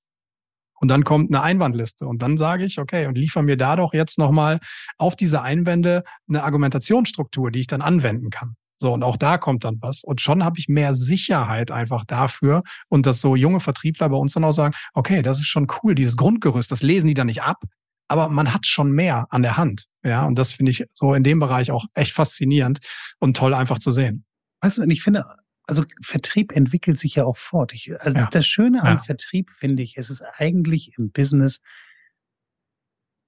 [0.80, 2.06] Und dann kommt eine Einwandliste.
[2.06, 4.60] Und dann sage ich, okay, und liefere mir da doch jetzt nochmal
[4.98, 8.54] auf diese Einwände eine Argumentationsstruktur, die ich dann anwenden kann.
[8.78, 10.04] So, und auch da kommt dann was.
[10.04, 12.62] Und schon habe ich mehr Sicherheit einfach dafür.
[12.88, 15.94] Und dass so junge Vertriebler bei uns dann auch sagen, okay, das ist schon cool,
[15.94, 17.62] dieses Grundgerüst, das lesen die dann nicht ab,
[18.08, 19.86] aber man hat schon mehr an der Hand.
[20.04, 22.80] Ja, und das finde ich so in dem Bereich auch echt faszinierend
[23.18, 24.24] und toll einfach zu sehen.
[24.60, 25.24] Weißt du, ich finde,
[25.66, 27.72] also Vertrieb entwickelt sich ja auch fort.
[27.74, 28.28] Ich, also ja.
[28.30, 28.98] das Schöne am ja.
[28.98, 31.60] Vertrieb finde ich, es ist eigentlich im Business,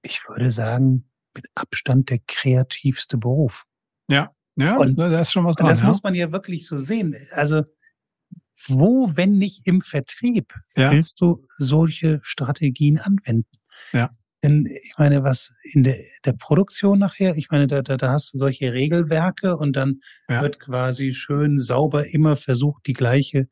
[0.01, 3.65] ich würde sagen, mit Abstand der kreativste Beruf.
[4.09, 5.69] Ja, ja, und, da ist schon was dran.
[5.69, 5.85] Das ja.
[5.85, 7.15] muss man ja wirklich so sehen.
[7.31, 7.63] Also
[8.67, 13.57] wo, wenn nicht im Vertrieb, willst du solche Strategien anwenden?
[13.93, 14.09] Ja.
[14.43, 18.33] Denn ich meine, was in der, der Produktion nachher, ich meine, da, da, da hast
[18.33, 20.41] du solche Regelwerke und dann ja.
[20.41, 23.47] wird quasi schön sauber immer versucht, die gleiche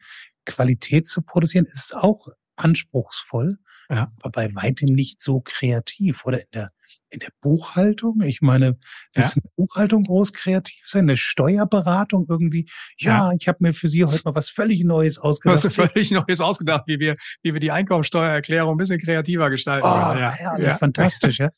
[0.46, 1.66] Qualität zu produzieren.
[1.66, 3.58] Ist auch anspruchsvoll,
[3.90, 4.14] ja.
[4.22, 6.26] aber bei weitem nicht so kreativ.
[6.26, 6.72] Oder in der
[7.10, 8.22] in der Buchhaltung.
[8.22, 8.78] Ich meine,
[9.14, 9.42] willst ja.
[9.42, 11.06] eine Buchhaltung groß kreativ sein?
[11.06, 12.70] Eine Steuerberatung irgendwie?
[12.98, 13.38] Ja, ja.
[13.40, 15.64] ich habe mir für Sie heute mal was völlig Neues ausgedacht.
[15.64, 19.88] Was völlig Neues ausgedacht, wie wir, wie wir die Einkommensteuererklärung ein bisschen kreativer gestalten.
[19.88, 20.78] Oh, ja, ja, ja.
[20.78, 21.50] fantastisch, ja.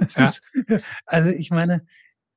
[0.00, 0.40] Ist,
[1.04, 1.82] also ich meine,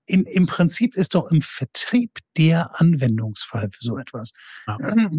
[0.05, 4.33] in, im Prinzip ist doch im Vertrieb der Anwendungsfall für so etwas.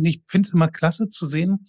[0.02, 1.68] Ich finde es immer klasse zu sehen,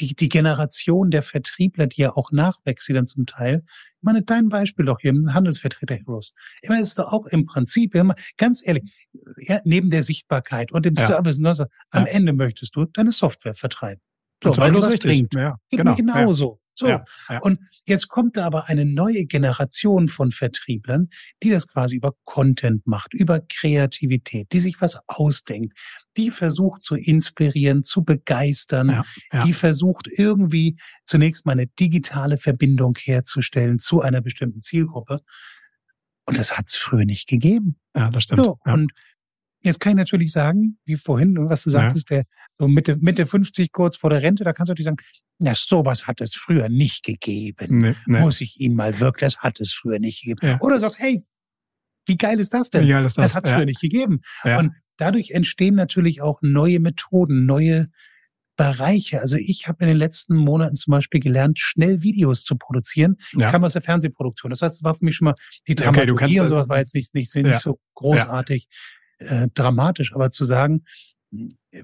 [0.00, 3.62] die, die Generation der Vertriebler, die ja auch nachwächst, sie dann zum Teil.
[3.66, 6.32] Ich meine, dein Beispiel doch hier im Handelsvertreter Heroes.
[6.62, 7.94] Ich meine, es ist doch auch im Prinzip,
[8.36, 8.90] ganz ehrlich,
[9.38, 11.06] ja, neben der Sichtbarkeit und dem ja.
[11.06, 12.12] Service, also, am ja.
[12.12, 14.00] Ende möchtest du deine Software vertreiben.
[14.42, 15.34] So, weil sie was bringt.
[15.34, 15.94] Ja, genau.
[15.94, 16.60] Genauso.
[16.80, 16.88] So.
[16.88, 17.40] Ja, ja.
[17.40, 21.10] Und jetzt kommt da aber eine neue Generation von Vertrieblern,
[21.42, 25.78] die das quasi über Content macht, über Kreativität, die sich was ausdenkt,
[26.16, 32.96] die versucht zu inspirieren, zu begeistern, ja, die versucht irgendwie zunächst mal eine digitale Verbindung
[32.98, 35.20] herzustellen zu einer bestimmten Zielgruppe.
[36.24, 37.78] Und das hat es früher nicht gegeben.
[37.94, 38.40] Ja, das stimmt.
[38.40, 38.92] So, und
[39.62, 42.16] Jetzt kann ich natürlich sagen, wie vorhin, was du sagtest, ja.
[42.16, 42.24] der
[42.58, 44.96] so Mitte, Mitte 50 kurz vor der Rente, da kannst du natürlich sagen,
[45.40, 47.78] na, sowas hat es früher nicht gegeben.
[47.78, 48.20] Nee, nee.
[48.20, 50.46] Muss ich Ihnen mal wirklich, das hat es früher nicht gegeben.
[50.46, 50.58] Ja.
[50.60, 51.24] Oder du sagst, hey,
[52.06, 52.84] wie geil ist das denn?
[52.84, 53.32] Wie geil ist das?
[53.32, 53.56] Das hat es ja.
[53.56, 54.20] früher nicht gegeben.
[54.44, 57.88] Und dadurch entstehen natürlich auch neue Methoden, neue
[58.56, 59.20] Bereiche.
[59.20, 63.16] Also ich habe in den letzten Monaten zum Beispiel gelernt, schnell Videos zu produzieren.
[63.32, 63.46] Ja.
[63.46, 64.50] Ich kam aus der Fernsehproduktion.
[64.50, 65.34] Das heißt, es war für mich schon mal
[65.66, 67.58] die Dramaturgie okay, und sowas war jetzt nicht, nicht, nicht ja.
[67.58, 68.68] so großartig
[69.18, 70.14] äh, dramatisch.
[70.14, 70.84] Aber zu sagen,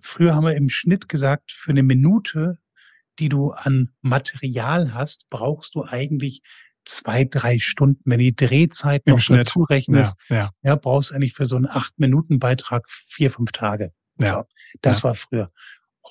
[0.03, 2.59] früher haben wir im Schnitt gesagt, für eine Minute,
[3.19, 6.43] die du an Material hast, brauchst du eigentlich
[6.85, 8.03] zwei, drei Stunden.
[8.05, 9.41] Wenn die Drehzeit Im noch Schnitt.
[9.41, 10.51] dazu rechnest, ja, ja.
[10.63, 13.93] ja, brauchst du eigentlich für so einen Acht-Minuten-Beitrag vier, fünf Tage.
[14.19, 14.47] Ja.
[14.83, 15.05] Das ja.
[15.05, 15.51] war früher.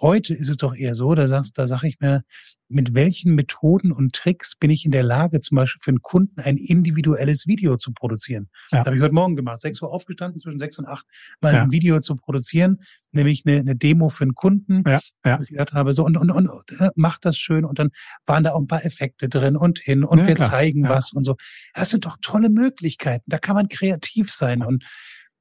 [0.02, 2.22] Heute ist es doch eher so, da sagst, da sage ich mir,
[2.68, 6.41] mit welchen Methoden und Tricks bin ich in der Lage, zum Beispiel für einen Kunden
[6.41, 8.50] ein individuelles Video zu produzieren.
[8.72, 8.80] Ja.
[8.80, 9.62] Das habe ich heute Morgen gemacht.
[9.62, 11.06] Sechs Uhr aufgestanden, zwischen sechs und acht
[11.41, 11.62] mal ja.
[11.62, 12.82] ein Video zu produzieren,
[13.12, 14.84] nämlich eine, eine Demo für einen Kunden.
[14.86, 15.00] Ja.
[15.24, 15.39] Ja.
[15.41, 17.66] Ich gedacht habe, so und, und, und äh, macht das schön.
[17.66, 17.91] Und dann
[18.26, 20.50] waren da auch ein paar Effekte drin und hin und ja, wir klar.
[20.50, 21.36] zeigen was und so.
[21.74, 23.26] Das sind doch tolle Möglichkeiten.
[23.28, 24.64] Da kann man kreativ sein.
[24.64, 24.84] Und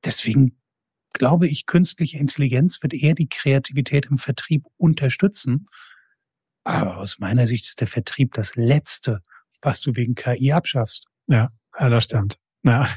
[0.05, 0.59] deswegen
[1.15, 5.67] glaube ich, künstliche Intelligenz wird eher die Kreativität im Vertrieb unterstützen
[6.65, 9.23] aber aus meiner Sicht ist der Vertrieb das Letzte,
[9.61, 11.07] was du wegen KI abschaffst.
[11.27, 12.39] Ja, ja das stimmt.
[12.63, 12.89] Ja.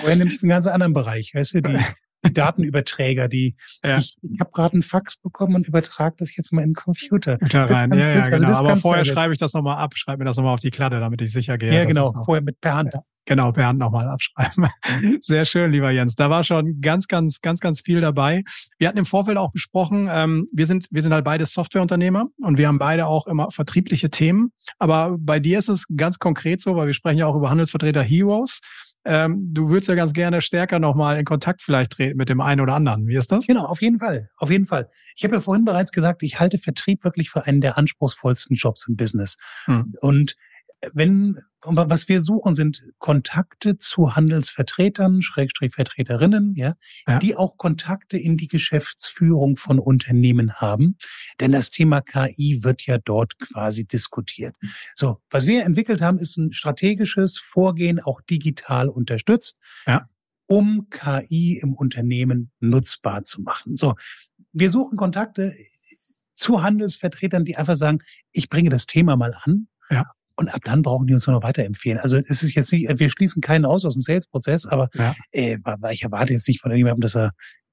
[0.00, 1.32] Woher nimmst du einen ganz anderen Bereich?
[1.34, 1.78] Weißt du, die,
[2.32, 3.98] Datenüberträger, die ja.
[3.98, 7.38] ich, ich habe gerade einen Fax bekommen und übertrage das jetzt mal in den Computer.
[7.38, 7.92] Da rein.
[7.92, 8.58] Ja, ja, also genau.
[8.58, 11.20] Aber vorher schreibe ich das nochmal ab, schreibe mir das nochmal auf die Klatte, damit
[11.22, 11.72] ich sicher gehe.
[11.72, 12.12] Ja, genau.
[12.24, 12.94] Vorher mit per Hand.
[12.94, 13.02] Ja.
[13.26, 14.68] Genau, per Hand nochmal abschreiben.
[15.20, 16.14] Sehr schön, lieber Jens.
[16.14, 18.44] Da war schon ganz, ganz, ganz, ganz viel dabei.
[18.78, 22.58] Wir hatten im Vorfeld auch besprochen, ähm, wir sind, wir sind halt beide Softwareunternehmer und
[22.58, 24.52] wir haben beide auch immer vertriebliche Themen.
[24.78, 28.02] Aber bei dir ist es ganz konkret so, weil wir sprechen ja auch über Handelsvertreter
[28.02, 28.60] Heroes.
[29.04, 32.60] Ähm, du würdest ja ganz gerne stärker nochmal in Kontakt vielleicht treten mit dem einen
[32.60, 33.06] oder anderen.
[33.06, 33.46] Wie ist das?
[33.46, 34.28] Genau, auf jeden Fall.
[34.38, 34.88] Auf jeden Fall.
[35.16, 38.86] Ich habe ja vorhin bereits gesagt, ich halte Vertrieb wirklich für einen der anspruchsvollsten Jobs
[38.88, 39.36] im Business.
[39.66, 39.94] Hm.
[40.00, 40.36] Und
[40.92, 46.74] wenn, was wir suchen, sind Kontakte zu Handelsvertretern, Schrägstrich Vertreterinnen, ja,
[47.06, 50.96] ja, die auch Kontakte in die Geschäftsführung von Unternehmen haben.
[51.40, 54.54] Denn das Thema KI wird ja dort quasi diskutiert.
[54.94, 59.58] So, was wir entwickelt haben, ist ein strategisches Vorgehen, auch digital unterstützt.
[59.86, 60.08] Ja.
[60.46, 63.76] um KI im Unternehmen nutzbar zu machen.
[63.76, 63.94] So,
[64.52, 65.54] wir suchen Kontakte
[66.34, 68.00] zu Handelsvertretern, die einfach sagen,
[68.32, 69.68] ich bringe das Thema mal an.
[69.90, 70.04] Ja.
[70.36, 71.98] Und ab dann brauchen die uns nur noch weiterempfehlen.
[71.98, 75.14] Also es ist jetzt nicht, wir schließen keinen aus aus dem Sales-Prozess, aber ja.
[75.30, 75.58] äh,
[75.92, 77.32] ich erwarte jetzt nicht von irgendjemandem, dass er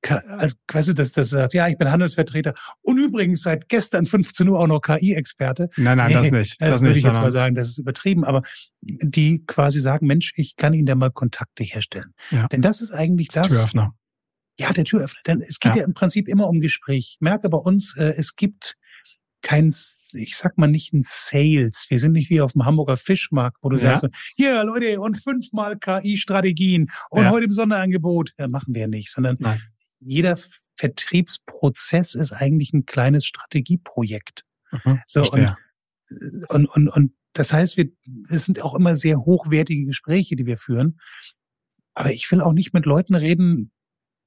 [0.09, 4.59] als quasi, dass das sagt, ja, ich bin Handelsvertreter und übrigens seit gestern 15 Uhr
[4.59, 5.69] auch noch KI-Experte.
[5.77, 6.59] Nein, nein, das nicht.
[6.59, 8.41] Das, das würde ich jetzt mal sagen, das ist übertrieben, aber
[8.81, 12.13] die quasi sagen, Mensch, ich kann Ihnen da mal Kontakte herstellen.
[12.31, 12.47] Ja.
[12.47, 13.47] Denn das ist eigentlich das.
[13.47, 13.93] das Türöffner.
[14.59, 15.19] Ja, der Türöffner.
[15.27, 15.79] Denn es geht ja.
[15.79, 17.17] ja im Prinzip immer um Gespräch.
[17.19, 18.77] Merke bei uns, äh, es gibt
[19.41, 19.73] kein,
[20.13, 21.87] ich sag mal nicht ein Sales.
[21.89, 23.95] Wir sind nicht wie auf dem Hamburger Fischmarkt, wo du ja.
[23.95, 27.31] sagst, hier Leute, und fünfmal KI-Strategien und ja.
[27.31, 28.33] heute im Sonderangebot.
[28.37, 29.61] Ja, machen wir nicht, sondern Nein.
[29.99, 30.37] jeder
[30.77, 34.45] Vertriebsprozess ist eigentlich ein kleines Strategieprojekt.
[34.71, 35.55] Mhm, so, und,
[36.49, 37.89] und, und, und das heißt, wir,
[38.29, 40.99] es sind auch immer sehr hochwertige Gespräche, die wir führen.
[41.93, 43.71] Aber ich will auch nicht mit Leuten reden,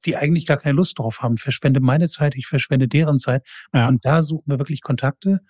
[0.04, 1.36] die eigentlich gar keine Lust drauf haben.
[1.36, 3.42] Verschwende meine Zeit, ich verschwende deren Zeit.
[3.72, 3.88] Ja.
[3.88, 5.40] Und da suchen wir wirklich Kontakte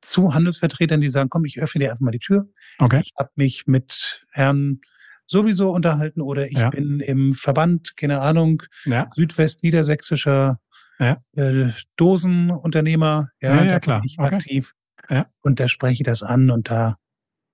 [0.00, 2.46] zu Handelsvertretern, die sagen, komm, ich öffne dir einfach mal die Tür.
[2.78, 3.00] Okay.
[3.02, 4.80] Ich habe mich mit Herrn
[5.26, 6.70] sowieso unterhalten oder ich ja.
[6.70, 9.08] bin im Verband, keine Ahnung, ja.
[9.14, 10.60] Südwest-Niedersächsischer
[10.98, 11.22] ja.
[11.36, 13.30] äh, Dosenunternehmer.
[13.40, 14.02] Ja, ja, ja klar.
[14.04, 14.34] ich okay.
[14.34, 14.72] aktiv.
[15.08, 15.26] Ja.
[15.42, 16.96] Und da spreche ich das an und da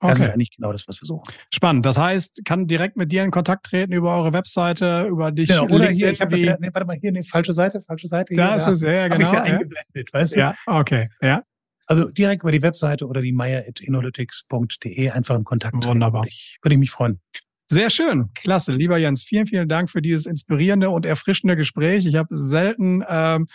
[0.01, 0.23] das okay.
[0.23, 1.33] ist eigentlich genau das, was wir suchen.
[1.53, 1.85] Spannend.
[1.85, 5.49] Das heißt, kann direkt mit dir in Kontakt treten über eure Webseite, über dich.
[5.49, 8.07] Genau, oder hier, ich habe das ja, nee, warte mal, hier, nee, falsche Seite, falsche
[8.07, 8.35] Seite.
[8.35, 9.27] Da ist es, ja, genau.
[9.27, 10.41] Hab ja eingeblendet, weißt du?
[10.41, 11.43] Ja, okay, ja.
[11.87, 15.89] Also direkt über die Webseite oder die meier.inalytics.de einfach in Kontakt treten.
[15.89, 16.23] Wunderbar.
[16.23, 17.21] Würde ich, würde ich mich freuen.
[17.67, 19.23] Sehr schön, klasse, lieber Jens.
[19.23, 22.05] Vielen, vielen Dank für dieses inspirierende und erfrischende Gespräch.
[22.07, 23.47] Ich habe selten ähm,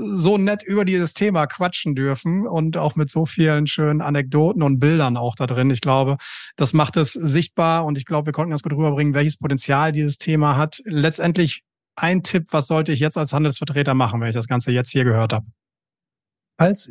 [0.00, 4.78] so nett über dieses Thema quatschen dürfen und auch mit so vielen schönen Anekdoten und
[4.78, 5.70] Bildern auch da drin.
[5.70, 6.16] Ich glaube,
[6.56, 10.18] das macht es sichtbar und ich glaube, wir konnten ganz gut rüberbringen, welches Potenzial dieses
[10.18, 10.80] Thema hat.
[10.84, 11.62] Letztendlich
[11.96, 15.04] ein Tipp, was sollte ich jetzt als Handelsvertreter machen, wenn ich das Ganze jetzt hier
[15.04, 15.46] gehört habe?
[16.58, 16.90] Falls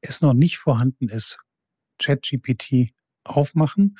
[0.00, 1.38] es noch nicht vorhanden ist,
[1.98, 2.92] ChatGPT
[3.24, 3.96] aufmachen,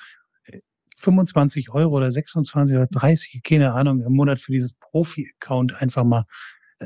[0.98, 6.24] 25 Euro oder 26 oder 30, keine Ahnung, im Monat für dieses Profi-Account einfach mal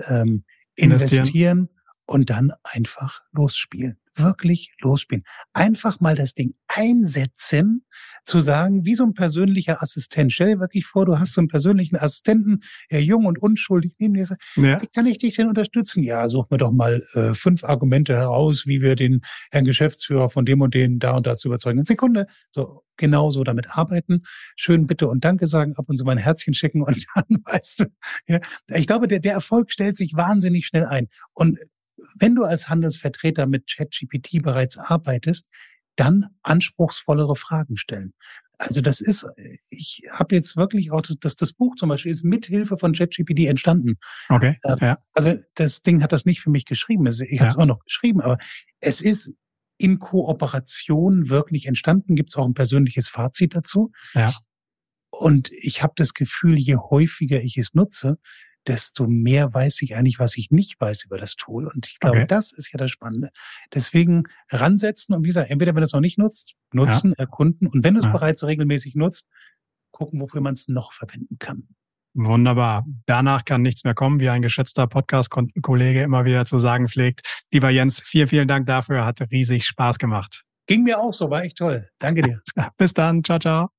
[0.08, 0.44] ähm,
[0.82, 1.68] investieren.
[2.06, 3.98] Und dann einfach losspielen.
[4.14, 5.24] Wirklich losspielen.
[5.54, 7.86] Einfach mal das Ding einsetzen,
[8.24, 10.32] zu sagen, wie so ein persönlicher Assistent.
[10.32, 14.14] Stell dir wirklich vor, du hast so einen persönlichen Assistenten, der jung und unschuldig neben
[14.14, 14.82] dir sagt, ja.
[14.82, 16.02] wie kann ich dich denn unterstützen?
[16.02, 20.44] Ja, such mir doch mal äh, fünf Argumente heraus, wie wir den Herrn Geschäftsführer von
[20.44, 21.78] dem und den da und da zu überzeugen.
[21.78, 22.26] Eine Sekunde.
[22.50, 24.22] So, genauso damit arbeiten.
[24.56, 27.80] Schön Bitte und Danke sagen, ab und zu mal ein Herzchen schicken und dann, weißt
[27.80, 27.84] du,
[28.28, 31.08] ja, ich glaube, der, der Erfolg stellt sich wahnsinnig schnell ein.
[31.32, 31.58] Und
[32.18, 35.48] wenn du als Handelsvertreter mit ChatGPT bereits arbeitest,
[35.96, 38.14] dann anspruchsvollere Fragen stellen.
[38.58, 39.26] Also das ist,
[39.70, 43.46] ich habe jetzt wirklich auch das, das, das Buch zum Beispiel ist mithilfe von ChatGPT
[43.46, 43.96] entstanden.
[44.28, 44.56] Okay.
[44.64, 44.98] Ähm, ja.
[45.14, 47.06] Also das Ding hat das nicht für mich geschrieben.
[47.06, 47.60] Ich habe es ja.
[47.60, 48.38] auch noch geschrieben, aber
[48.80, 49.32] es ist
[49.78, 52.14] in Kooperation wirklich entstanden.
[52.14, 53.90] Gibt es auch ein persönliches Fazit dazu.
[54.14, 54.32] Ja.
[55.10, 58.18] Und ich habe das Gefühl, je häufiger ich es nutze,
[58.66, 61.66] desto mehr weiß ich eigentlich, was ich nicht weiß über das Tool.
[61.66, 62.26] Und ich glaube, okay.
[62.26, 63.30] das ist ja das Spannende.
[63.74, 67.24] Deswegen ransetzen und wie gesagt, entweder wenn du es noch nicht nutzt, nutzen, ja.
[67.24, 68.12] erkunden und wenn du es ja.
[68.12, 69.28] bereits regelmäßig nutzt,
[69.90, 71.68] gucken, wofür man es noch verwenden kann.
[72.14, 72.84] Wunderbar.
[73.06, 77.44] Danach kann nichts mehr kommen, wie ein geschätzter Podcast-Kollege immer wieder zu sagen pflegt.
[77.50, 79.06] Lieber Jens, vielen, vielen Dank dafür.
[79.06, 80.44] Hat riesig Spaß gemacht.
[80.66, 81.88] Ging mir auch so, war echt toll.
[81.98, 82.40] Danke dir.
[82.76, 83.24] Bis dann.
[83.24, 83.72] Ciao, ciao.